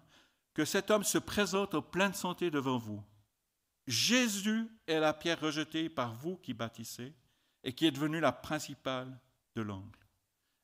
que 0.53 0.65
cet 0.65 0.91
homme 0.91 1.03
se 1.03 1.17
présente 1.17 1.73
en 1.73 1.81
pleine 1.81 2.13
santé 2.13 2.51
devant 2.51 2.77
vous. 2.77 3.03
Jésus 3.87 4.69
est 4.87 4.99
la 4.99 5.13
pierre 5.13 5.39
rejetée 5.39 5.89
par 5.89 6.13
vous 6.13 6.37
qui 6.37 6.53
bâtissez 6.53 7.13
et 7.63 7.73
qui 7.73 7.85
est 7.85 7.91
devenue 7.91 8.19
la 8.19 8.31
principale 8.31 9.19
de 9.55 9.61
l'angle. 9.61 9.99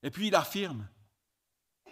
Et 0.03 0.11
puis 0.11 0.27
il 0.27 0.35
affirme, 0.35 0.87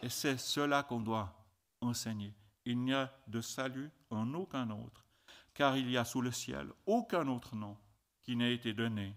et 0.02 0.10
c'est 0.10 0.38
cela 0.38 0.84
qu'on 0.84 1.02
doit 1.02 1.34
enseigner. 1.82 2.34
Il 2.66 2.80
n'y 2.80 2.94
a 2.94 3.14
de 3.28 3.42
salut 3.42 3.90
en 4.10 4.34
aucun 4.34 4.70
autre, 4.70 5.06
car 5.54 5.78
il 5.78 5.90
y 5.90 5.98
a 5.98 6.06
sous 6.06 6.22
le 6.22 6.32
ciel 6.32 6.72
aucun 6.86 7.28
autre 7.28 7.56
nom 7.56 7.78
qui 8.24 8.36
n'ait 8.36 8.54
été 8.54 8.74
donné 8.74 9.16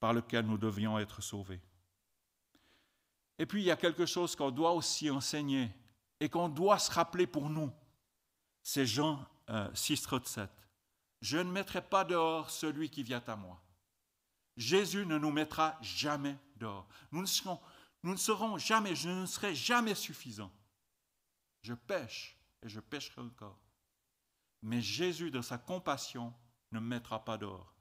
par 0.00 0.12
lequel 0.12 0.46
nous 0.46 0.58
devions 0.58 0.98
être 0.98 1.22
sauvés. 1.22 1.60
Et 3.38 3.46
puis 3.46 3.62
il 3.62 3.66
y 3.66 3.70
a 3.70 3.76
quelque 3.76 4.06
chose 4.06 4.34
qu'on 4.34 4.50
doit 4.50 4.72
aussi 4.72 5.10
enseigner 5.10 5.70
et 6.20 6.28
qu'on 6.28 6.48
doit 6.48 6.78
se 6.78 6.90
rappeler 6.90 7.26
pour 7.26 7.48
nous. 7.48 7.70
C'est 8.62 8.86
Jean 8.86 9.24
6, 9.74 10.06
euh, 10.12 10.20
7. 10.24 10.50
Je 11.20 11.38
ne 11.38 11.50
mettrai 11.50 11.82
pas 11.82 12.04
dehors 12.04 12.50
celui 12.50 12.90
qui 12.90 13.02
vient 13.02 13.22
à 13.26 13.36
moi. 13.36 13.60
Jésus 14.56 15.06
ne 15.06 15.18
nous 15.18 15.30
mettra 15.30 15.78
jamais 15.80 16.36
dehors. 16.56 16.88
Nous 17.12 17.20
ne 17.20 17.26
serons, 17.26 17.60
nous 18.02 18.12
ne 18.12 18.18
serons 18.18 18.58
jamais, 18.58 18.94
je 18.94 19.08
ne 19.08 19.26
serai 19.26 19.54
jamais 19.54 19.94
suffisant. 19.94 20.52
Je 21.62 21.74
pêche 21.74 22.36
et 22.62 22.68
je 22.68 22.80
pêcherai 22.80 23.20
encore. 23.20 23.58
Mais 24.62 24.80
Jésus, 24.80 25.30
de 25.30 25.40
sa 25.40 25.58
compassion, 25.58 26.34
ne 26.72 26.80
me 26.80 26.86
mettra 26.86 27.24
pas 27.24 27.38
dehors. 27.38 27.72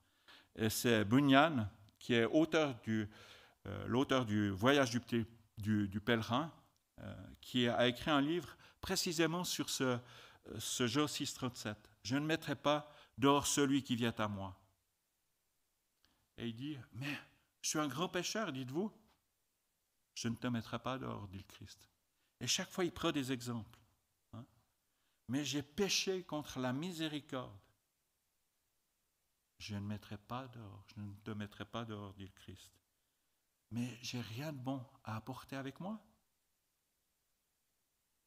Et 0.55 0.69
c'est 0.69 1.03
Bunyan, 1.05 1.67
qui 1.99 2.13
est 2.13 2.27
du, 2.83 3.09
euh, 3.65 3.87
l'auteur 3.87 4.25
du 4.25 4.49
Voyage 4.49 4.91
du, 5.57 5.87
du, 5.87 5.99
pèlerin, 5.99 6.51
euh, 6.99 7.15
qui 7.41 7.67
a 7.67 7.87
écrit 7.87 8.11
un 8.11 8.21
livre 8.21 8.55
précisément 8.81 9.43
sur 9.43 9.69
ce, 9.69 9.97
ce 10.59 10.87
Jean 10.87 11.07
637. 11.07 11.77
Je 12.03 12.15
ne 12.15 12.25
mettrai 12.25 12.55
pas 12.55 12.91
dehors 13.17 13.47
celui 13.47 13.83
qui 13.83 13.95
vient 13.95 14.15
à 14.17 14.27
moi. 14.27 14.59
Et 16.37 16.49
il 16.49 16.55
dit, 16.55 16.77
mais 16.93 17.17
je 17.61 17.69
suis 17.69 17.79
un 17.79 17.87
grand 17.87 18.09
pécheur, 18.09 18.51
dites-vous. 18.51 18.91
Je 20.13 20.29
ne 20.29 20.35
te 20.35 20.47
mettrai 20.47 20.79
pas 20.79 20.97
dehors, 20.97 21.27
dit 21.27 21.37
le 21.37 21.43
Christ. 21.43 21.89
Et 22.39 22.47
chaque 22.47 22.69
fois, 22.69 22.85
il 22.85 22.91
prend 22.91 23.11
des 23.11 23.31
exemples. 23.31 23.79
Hein. 24.33 24.45
Mais 25.27 25.43
j'ai 25.43 25.63
péché 25.63 26.23
contre 26.23 26.59
la 26.59 26.73
miséricorde. 26.73 27.59
Je 29.59 29.75
ne 29.75 29.79
mettrai 29.79 30.17
pas 30.17 30.47
dehors, 30.49 30.85
je 30.95 31.01
ne 31.01 31.13
te 31.23 31.31
mettrai 31.31 31.65
pas 31.65 31.83
dehors, 31.83 32.13
dit 32.13 32.25
le 32.25 32.31
Christ. 32.31 32.71
Mais 33.71 33.97
j'ai 34.03 34.21
rien 34.21 34.53
de 34.53 34.59
bon 34.59 34.85
à 35.03 35.15
apporter 35.15 35.55
avec 35.55 35.79
moi. 35.79 35.99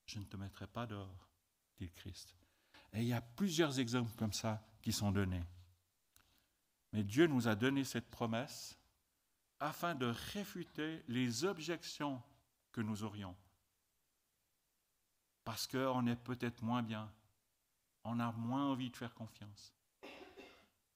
Je 0.07 0.19
ne 0.19 0.25
te 0.25 0.37
mettrai 0.37 0.67
pas 0.67 0.87
dehors, 0.87 1.29
dit 1.79 1.87
le 1.87 1.93
Christ. 1.93 2.35
Et 2.93 3.03
il 3.03 3.09
y 3.09 3.13
a 3.13 3.21
plusieurs 3.21 3.79
exemples 3.79 4.15
comme 4.17 4.33
ça 4.33 4.63
qui 4.83 4.93
sont 4.93 5.13
donnés. 5.13 5.45
Mais 6.93 7.05
Dieu 7.05 7.27
nous 7.27 7.47
a 7.47 7.55
donné 7.55 7.85
cette 7.85 8.11
promesse 8.11 8.77
afin 9.61 9.95
de 9.95 10.07
réfuter 10.33 11.05
les 11.07 11.45
objections 11.45 12.23
que 12.73 12.81
nous 12.81 13.05
aurions 13.05 13.37
parce 15.51 15.67
qu'on 15.67 16.07
est 16.07 16.15
peut-être 16.15 16.63
moins 16.63 16.83
bien, 16.83 17.13
on 18.05 18.21
a 18.21 18.31
moins 18.31 18.71
envie 18.71 18.89
de 18.89 18.97
faire 18.97 19.13
confiance. 19.15 19.75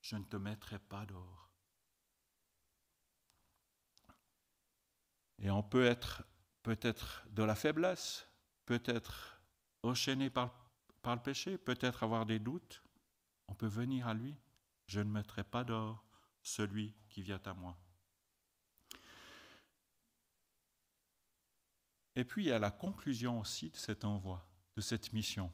Je 0.01 0.15
ne 0.15 0.23
te 0.23 0.37
mettrai 0.37 0.79
pas 0.79 1.05
dehors. 1.07 1.51
Et 5.41 5.51
on 5.51 5.63
peut 5.63 5.85
être 5.85 6.23
peut-être 6.63 7.27
de 7.31 7.43
la 7.43 7.57
faiblesse, 7.57 8.29
peut-être 8.65 9.43
enchaîné 9.83 10.31
par, 10.31 10.64
par 11.05 11.15
le 11.15 11.23
péché, 11.23 11.59
peut-être 11.59 12.03
avoir 12.03 12.25
des 12.25 12.41
doutes. 12.41 12.83
On 13.47 13.55
peut 13.55 13.69
venir 13.69 14.09
à 14.09 14.15
lui. 14.15 14.35
Je 14.87 15.01
ne 15.01 15.11
mettrai 15.11 15.45
pas 15.45 15.63
dehors 15.63 16.05
celui 16.43 16.95
qui 17.11 17.23
vient 17.23 17.41
à 17.45 17.55
moi. 17.55 17.79
Et 22.17 22.25
puis 22.25 22.45
il 22.45 22.49
y 22.49 22.53
a 22.53 22.59
la 22.59 22.71
conclusion 22.71 23.39
aussi 23.41 23.71
de 23.71 23.77
cet 23.77 24.05
envoi, 24.05 24.49
de 24.77 24.81
cette 24.81 25.13
mission. 25.13 25.53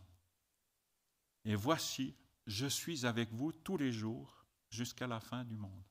Et 1.45 1.57
voici, 1.57 2.15
je 2.47 2.67
suis 2.67 3.05
avec 3.05 3.33
vous 3.33 3.53
tous 3.53 3.77
les 3.77 3.93
jours 3.93 4.47
jusqu'à 4.69 5.07
la 5.07 5.21
fin 5.21 5.45
du 5.45 5.57
monde. 5.57 5.85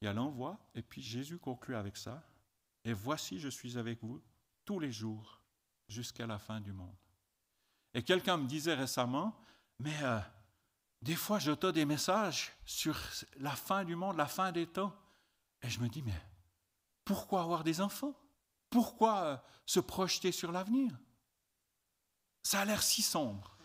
Il 0.00 0.04
y 0.04 0.06
a 0.06 0.12
l'envoi, 0.12 0.58
et 0.74 0.82
puis 0.82 1.02
Jésus 1.02 1.38
conclut 1.38 1.74
avec 1.74 1.96
ça. 1.96 2.22
Et 2.84 2.92
voici, 2.92 3.38
je 3.40 3.48
suis 3.48 3.76
avec 3.76 4.02
vous 4.02 4.22
tous 4.64 4.78
les 4.78 4.92
jours 4.92 5.42
jusqu'à 5.88 6.26
la 6.26 6.38
fin 6.38 6.60
du 6.60 6.72
monde. 6.72 6.96
Et 7.94 8.02
quelqu'un 8.02 8.36
me 8.36 8.46
disait 8.46 8.74
récemment, 8.74 9.38
mais 9.78 9.96
euh, 10.02 10.20
Des 11.02 11.14
fois, 11.14 11.38
j'entends 11.38 11.70
des 11.70 11.84
messages 11.84 12.52
sur 12.64 12.98
la 13.36 13.54
fin 13.54 13.84
du 13.84 13.94
monde, 13.94 14.16
la 14.16 14.26
fin 14.26 14.50
des 14.50 14.66
temps. 14.66 14.94
Et 15.62 15.70
je 15.70 15.80
me 15.80 15.88
dis, 15.88 16.02
mais 16.02 16.20
pourquoi 17.04 17.42
avoir 17.42 17.62
des 17.62 17.80
enfants? 17.80 18.14
Pourquoi 18.68 19.22
euh, 19.22 19.36
se 19.64 19.80
projeter 19.80 20.32
sur 20.32 20.50
l'avenir? 20.50 20.98
Ça 22.42 22.60
a 22.60 22.64
l'air 22.64 22.82
si 22.82 23.02
sombre. 23.02 23.56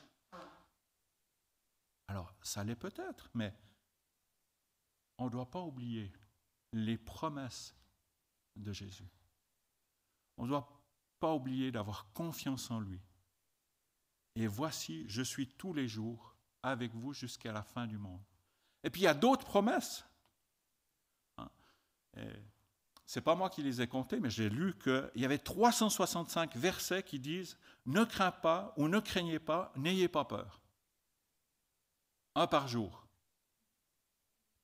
Alors, 2.08 2.34
ça 2.44 2.64
l'est 2.64 2.76
peut-être, 2.76 3.30
mais 3.34 3.54
on 5.18 5.26
ne 5.26 5.30
doit 5.30 5.50
pas 5.50 5.62
oublier 5.62 6.12
les 6.72 6.98
promesses 6.98 7.76
de 8.56 8.72
Jésus. 8.72 9.10
On 10.38 10.44
ne 10.44 10.50
doit 10.50 10.70
pas 11.20 11.34
oublier 11.34 11.72
d'avoir 11.72 12.12
confiance 12.14 12.70
en 12.70 12.80
lui. 12.80 13.02
Et 14.36 14.48
voici, 14.48 15.06
je 15.08 15.22
suis 15.22 15.48
tous 15.48 15.74
les 15.74 15.88
jours 15.88 16.36
avec 16.64 16.94
vous 16.94 17.14
jusqu'à 17.14 17.52
la 17.52 17.64
fin 17.64 17.86
du 17.86 17.98
monde. 17.98 18.22
Et 18.84 18.90
puis 18.90 19.02
il 19.02 19.06
y 19.06 19.08
a 19.08 19.14
d'autres 19.14 19.46
promesses. 19.46 20.06
Hein? 21.38 21.50
Ce 23.06 23.20
n'est 23.20 23.24
pas 23.24 23.36
moi 23.36 23.50
qui 23.50 23.62
les 23.62 23.82
ai 23.82 23.88
comptées, 23.88 24.20
mais 24.20 24.30
j'ai 24.30 24.50
lu 24.50 24.74
qu'il 24.80 25.12
y 25.16 25.26
avait 25.26 25.38
365 25.38 26.56
versets 26.56 27.04
qui 27.04 27.20
disent 27.20 27.58
Ne 27.86 28.04
crains 28.04 28.32
pas 28.32 28.74
ou 28.78 28.88
ne 28.88 29.00
craignez 29.00 29.40
pas, 29.40 29.72
n'ayez 29.76 30.08
pas 30.08 30.26
peur. 30.26 30.62
Un 32.36 32.48
par 32.48 32.68
jour. 32.68 33.06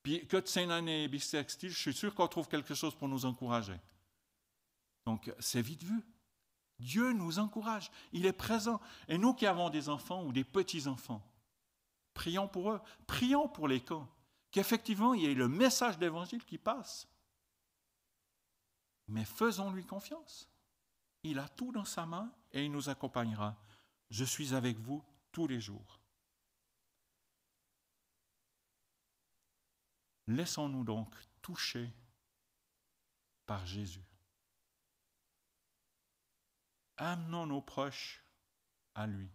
Puis 0.02 0.26
que 0.26 0.38
de 0.38 0.48
Saint-Année 0.48 1.04
et 1.04 1.20
je 1.20 1.68
suis 1.70 1.94
sûr 1.94 2.16
qu'on 2.16 2.28
trouve 2.28 2.48
quelque 2.48 2.74
chose 2.74 2.96
pour 2.96 3.08
nous 3.08 3.26
encourager. 3.26 3.80
Donc 5.06 5.32
c'est 5.40 5.62
vite 5.62 5.84
vu. 5.84 6.02
Dieu 6.80 7.12
nous 7.12 7.40
encourage, 7.40 7.92
il 8.14 8.26
est 8.26 8.34
présent. 8.34 8.80
Et 9.08 9.18
nous 9.18 9.34
qui 9.34 9.46
avons 9.46 9.70
des 9.70 9.90
enfants 9.90 10.24
ou 10.24 10.32
des 10.32 10.44
petits-enfants, 10.44 11.22
prions 12.14 12.48
pour 12.48 12.72
eux, 12.72 12.82
prions 13.06 13.48
pour 13.48 13.68
les 13.68 13.82
camps, 13.82 14.08
qu'effectivement 14.52 15.14
il 15.14 15.22
y 15.24 15.26
ait 15.26 15.34
le 15.34 15.48
message 15.48 15.98
d'évangile 15.98 16.44
qui 16.46 16.58
passe. 16.58 17.08
Mais 19.08 19.26
faisons-lui 19.26 19.86
confiance. 19.86 20.48
Il 21.24 21.40
a 21.40 21.50
tout 21.50 21.72
dans 21.72 21.86
sa 21.86 22.06
main 22.06 22.32
et 22.52 22.64
il 22.64 22.72
nous 22.72 22.90
accompagnera. 22.90 23.58
Je 24.10 24.24
suis 24.24 24.54
avec 24.54 24.80
vous 24.80 25.04
tous 25.32 25.48
les 25.48 25.60
jours. 25.60 26.00
Laissons-nous 30.28 30.84
donc 30.84 31.14
toucher 31.42 31.92
par 33.46 33.66
Jésus. 33.66 34.09
Amenons 37.02 37.48
nos 37.48 37.62
proches 37.62 38.22
à 38.94 39.08
lui, 39.08 39.32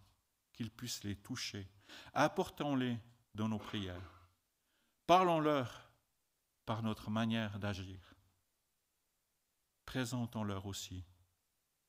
qu'il 0.53 0.71
puisse 0.71 1.03
les 1.03 1.17
toucher. 1.17 1.67
Apportons-les 2.13 2.99
dans 3.35 3.49
nos 3.49 3.59
prières. 3.59 4.29
Parlons-leur 5.07 5.91
par 6.67 6.83
notre 6.83 7.11
manière 7.11 7.59
d'agir. 7.59 8.15
Présentons-leur 9.87 10.67
aussi 10.67 11.07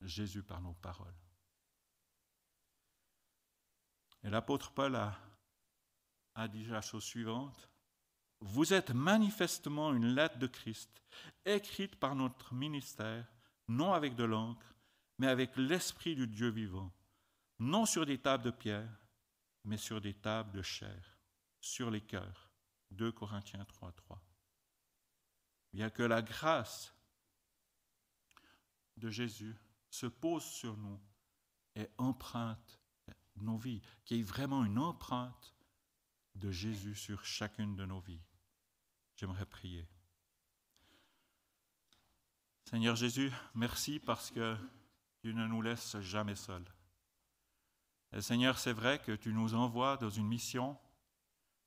Jésus 0.00 0.42
par 0.42 0.62
nos 0.62 0.72
paroles. 0.74 1.14
Et 4.22 4.30
l'apôtre 4.30 4.72
Paul 4.72 4.96
a, 4.96 5.14
a 6.34 6.48
dit 6.48 6.64
la 6.64 6.80
chose 6.80 7.04
suivante. 7.04 7.70
Vous 8.40 8.72
êtes 8.72 8.92
manifestement 8.92 9.92
une 9.92 10.08
lettre 10.08 10.38
de 10.38 10.46
Christ, 10.46 11.02
écrite 11.44 11.96
par 11.96 12.14
notre 12.14 12.54
ministère, 12.54 13.26
non 13.68 13.92
avec 13.92 14.14
de 14.14 14.24
l'encre, 14.24 14.75
mais 15.18 15.28
avec 15.28 15.56
l'Esprit 15.56 16.14
du 16.14 16.26
Dieu 16.26 16.48
vivant, 16.48 16.92
non 17.58 17.86
sur 17.86 18.04
des 18.06 18.18
tables 18.18 18.44
de 18.44 18.50
pierre, 18.50 19.08
mais 19.64 19.76
sur 19.76 20.00
des 20.00 20.14
tables 20.14 20.52
de 20.52 20.62
chair, 20.62 21.18
sur 21.60 21.90
les 21.90 22.02
cœurs. 22.02 22.50
2 22.92 23.12
Corinthiens 23.12 23.64
3, 23.64 23.92
3. 23.92 24.22
Bien 25.72 25.90
que 25.90 26.02
la 26.02 26.22
grâce 26.22 26.94
de 28.96 29.10
Jésus 29.10 29.56
se 29.90 30.06
pose 30.06 30.44
sur 30.44 30.76
nous 30.76 31.00
et 31.74 31.88
emprunte 31.98 32.80
nos 33.36 33.58
vies, 33.58 33.82
qu'il 34.04 34.18
y 34.18 34.20
ait 34.20 34.22
vraiment 34.22 34.64
une 34.64 34.78
empreinte 34.78 35.54
de 36.34 36.50
Jésus 36.50 36.94
sur 36.94 37.24
chacune 37.24 37.76
de 37.76 37.84
nos 37.84 38.00
vies. 38.00 38.22
J'aimerais 39.16 39.46
prier. 39.46 39.88
Seigneur 42.64 42.96
Jésus, 42.96 43.30
merci 43.54 43.98
parce 43.98 44.30
que 44.30 44.56
tu 45.26 45.34
ne 45.34 45.48
nous 45.48 45.60
laisses 45.60 45.98
jamais 45.98 46.36
seuls. 46.36 46.72
Et 48.12 48.20
Seigneur, 48.20 48.60
c'est 48.60 48.72
vrai 48.72 49.02
que 49.02 49.10
tu 49.10 49.32
nous 49.32 49.56
envoies 49.56 49.96
dans 49.96 50.08
une 50.08 50.28
mission, 50.28 50.78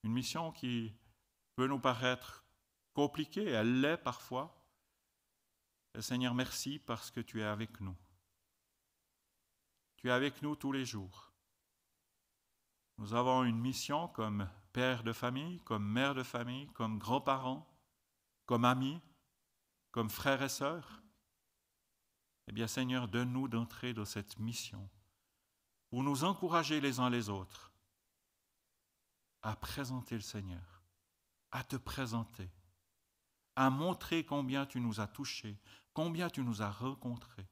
une 0.04 0.14
mission 0.14 0.54
qui 0.54 0.96
peut 1.58 1.68
nous 1.68 1.78
paraître 1.78 2.46
compliquée, 2.94 3.50
elle 3.50 3.82
l'est 3.82 3.98
parfois. 3.98 4.66
Et 5.94 6.02
Seigneur, 6.02 6.34
merci 6.34 6.80
parce 6.80 7.12
que 7.12 7.20
tu 7.20 7.42
es 7.42 7.44
avec 7.44 7.82
nous. 7.82 7.98
Tu 9.98 10.08
es 10.08 10.12
avec 10.12 10.42
nous 10.42 10.56
tous 10.56 10.72
les 10.72 10.86
jours. 10.86 11.34
Nous 12.98 13.14
avons 13.14 13.44
une 13.44 13.60
mission 13.60 14.08
comme 14.08 14.50
père 14.72 15.04
de 15.04 15.12
famille, 15.12 15.60
comme 15.66 15.86
mère 15.86 16.16
de 16.16 16.24
famille, 16.24 16.70
comme 16.70 16.98
grands-parents, 16.98 17.70
comme 18.46 18.64
amis, 18.64 19.02
comme 19.92 20.10
frères 20.10 20.44
et 20.44 20.48
sœurs. 20.48 21.02
Eh 22.50 22.52
bien 22.52 22.66
Seigneur, 22.66 23.08
donne-nous 23.08 23.48
d'entrer 23.48 23.94
dans 23.94 24.06
cette 24.06 24.40
mission 24.40 24.90
pour 25.92 26.02
nous 26.02 26.24
encourager 26.24 26.82
les 26.82 27.00
uns 27.00 27.12
les 27.12 27.30
autres 27.30 27.72
à 29.44 29.56
présenter 29.56 30.16
le 30.16 30.22
Seigneur, 30.22 30.82
à 31.52 31.64
te 31.64 31.76
présenter, 31.76 32.50
à 33.56 33.70
montrer 33.70 34.26
combien 34.26 34.66
tu 34.66 34.80
nous 34.80 35.00
as 35.00 35.06
touchés, 35.06 35.60
combien 35.94 36.28
tu 36.28 36.44
nous 36.44 36.64
as 36.64 36.72
rencontrés. 36.72 37.48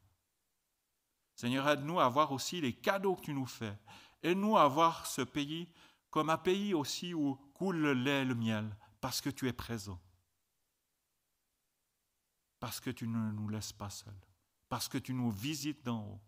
Seigneur, 1.36 1.70
aide-nous 1.70 2.00
à 2.00 2.10
voir 2.10 2.32
aussi 2.32 2.60
les 2.60 2.74
cadeaux 2.74 3.16
que 3.16 3.26
tu 3.26 3.36
nous 3.36 3.46
fais. 3.46 3.78
Aide-nous 4.24 4.58
à 4.58 4.68
voir 4.68 5.06
ce 5.06 5.22
pays 5.22 5.72
comme 6.10 6.32
un 6.32 6.40
pays 6.40 6.74
aussi 6.74 7.14
où 7.14 7.36
coule 7.54 7.78
le 7.78 7.94
lait 7.94 8.24
et 8.24 8.26
le 8.26 8.34
miel, 8.34 8.76
parce 9.00 9.22
que 9.22 9.30
tu 9.30 9.48
es 9.48 9.54
présent, 9.54 10.02
parce 12.60 12.80
que 12.80 12.90
tu 12.90 13.08
ne 13.08 13.32
nous 13.32 13.48
laisses 13.48 13.74
pas 13.74 13.92
seuls 13.92 14.28
parce 14.70 14.88
que 14.88 14.98
tu 14.98 15.14
nous 15.14 15.32
visites 15.32 15.84
d'en 15.84 16.02
haut. 16.02 16.20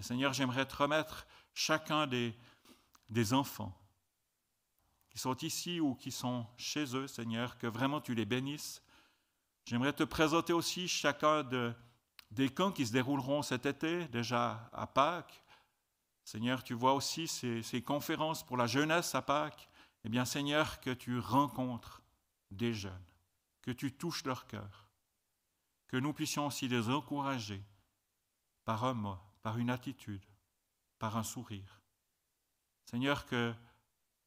Seigneur, 0.00 0.32
j'aimerais 0.32 0.66
te 0.66 0.76
remettre 0.76 1.26
chacun 1.52 2.06
des, 2.06 2.34
des 3.08 3.34
enfants 3.34 3.76
qui 5.10 5.18
sont 5.18 5.36
ici 5.36 5.80
ou 5.80 5.94
qui 5.94 6.10
sont 6.10 6.46
chez 6.56 6.96
eux, 6.96 7.06
Seigneur, 7.06 7.58
que 7.58 7.66
vraiment 7.66 8.00
tu 8.00 8.14
les 8.14 8.24
bénisses. 8.24 8.82
J'aimerais 9.66 9.92
te 9.92 10.04
présenter 10.04 10.54
aussi 10.54 10.88
chacun 10.88 11.42
de, 11.42 11.74
des 12.30 12.48
camps 12.48 12.72
qui 12.72 12.86
se 12.86 12.92
dérouleront 12.92 13.42
cet 13.42 13.66
été, 13.66 14.08
déjà 14.08 14.70
à 14.72 14.86
Pâques. 14.86 15.42
Seigneur, 16.24 16.64
tu 16.64 16.72
vois 16.72 16.94
aussi 16.94 17.28
ces, 17.28 17.62
ces 17.62 17.82
conférences 17.82 18.42
pour 18.42 18.56
la 18.56 18.66
jeunesse 18.66 19.14
à 19.14 19.20
Pâques. 19.20 19.68
Eh 20.04 20.08
bien, 20.08 20.24
Seigneur, 20.24 20.80
que 20.80 20.90
tu 20.90 21.18
rencontres 21.18 22.00
des 22.50 22.72
jeunes, 22.72 23.04
que 23.60 23.70
tu 23.70 23.92
touches 23.92 24.24
leur 24.24 24.46
cœur 24.46 24.81
que 25.92 25.98
nous 25.98 26.14
puissions 26.14 26.46
aussi 26.46 26.68
les 26.68 26.88
encourager 26.88 27.62
par 28.64 28.82
un 28.84 28.94
mot, 28.94 29.18
par 29.42 29.58
une 29.58 29.68
attitude, 29.68 30.24
par 30.98 31.18
un 31.18 31.22
sourire. 31.22 31.82
Seigneur, 32.86 33.26
que 33.26 33.54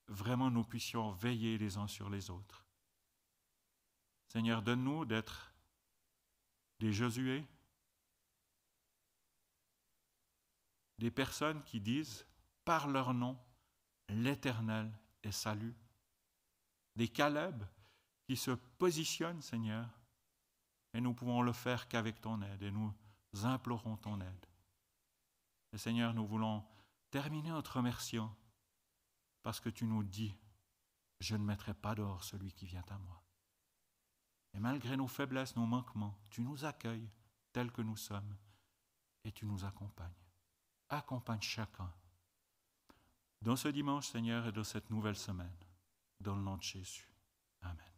vraiment 0.07 0.51
nous 0.51 0.63
puissions 0.63 1.11
veiller 1.13 1.57
les 1.57 1.77
uns 1.77 1.87
sur 1.87 2.11
les 2.11 2.29
autres. 2.29 2.63
Seigneur, 4.27 4.61
donne-nous 4.61 5.05
d'être 5.05 5.55
des 6.77 6.93
Josué, 6.93 7.43
des 10.99 11.09
personnes 11.09 11.63
qui 11.63 11.81
disent 11.81 12.27
par 12.63 12.87
leur 12.87 13.11
nom, 13.15 13.39
l'Éternel 14.09 14.91
est 15.23 15.31
salut, 15.31 15.75
des 16.95 17.07
Caleb 17.07 17.63
qui 18.27 18.37
se 18.37 18.51
positionnent, 18.51 19.41
Seigneur, 19.41 19.89
et 20.95 21.01
nous 21.01 21.13
pouvons 21.13 21.41
le 21.41 21.51
faire 21.51 21.89
qu'avec 21.89 22.21
ton 22.21 22.41
aide, 22.41 22.63
et 22.63 22.71
nous 22.71 22.93
implorons 23.43 23.97
ton 23.97 24.21
aide. 24.21 24.45
Et 25.73 25.77
Seigneur, 25.77 26.13
nous 26.13 26.25
voulons 26.25 26.63
terminer 27.11 27.51
en 27.51 27.61
te 27.61 27.69
remerciant, 27.69 28.33
parce 29.43 29.59
que 29.59 29.67
tu 29.67 29.85
nous 29.85 30.03
dis, 30.03 30.33
je 31.19 31.35
ne 31.35 31.43
mettrai 31.43 31.73
pas 31.73 31.95
dehors 31.95 32.23
celui 32.23 32.53
qui 32.53 32.65
vient 32.65 32.85
à 32.89 32.97
moi. 32.97 33.21
Et 34.53 34.59
malgré 34.59 34.95
nos 34.95 35.07
faiblesses, 35.07 35.57
nos 35.57 35.65
manquements, 35.65 36.17
tu 36.29 36.41
nous 36.41 36.63
accueilles 36.63 37.09
tels 37.51 37.73
que 37.73 37.81
nous 37.81 37.97
sommes, 37.97 38.37
et 39.25 39.33
tu 39.33 39.45
nous 39.45 39.65
accompagnes. 39.65 40.23
Accompagne 40.87 41.41
chacun. 41.41 41.91
Dans 43.41 43.57
ce 43.57 43.67
dimanche, 43.67 44.07
Seigneur, 44.07 44.47
et 44.47 44.53
dans 44.53 44.63
cette 44.63 44.89
nouvelle 44.89 45.17
semaine, 45.17 45.57
dans 46.21 46.37
le 46.37 46.41
nom 46.41 46.55
de 46.55 46.63
Jésus. 46.63 47.09
Amen. 47.63 47.94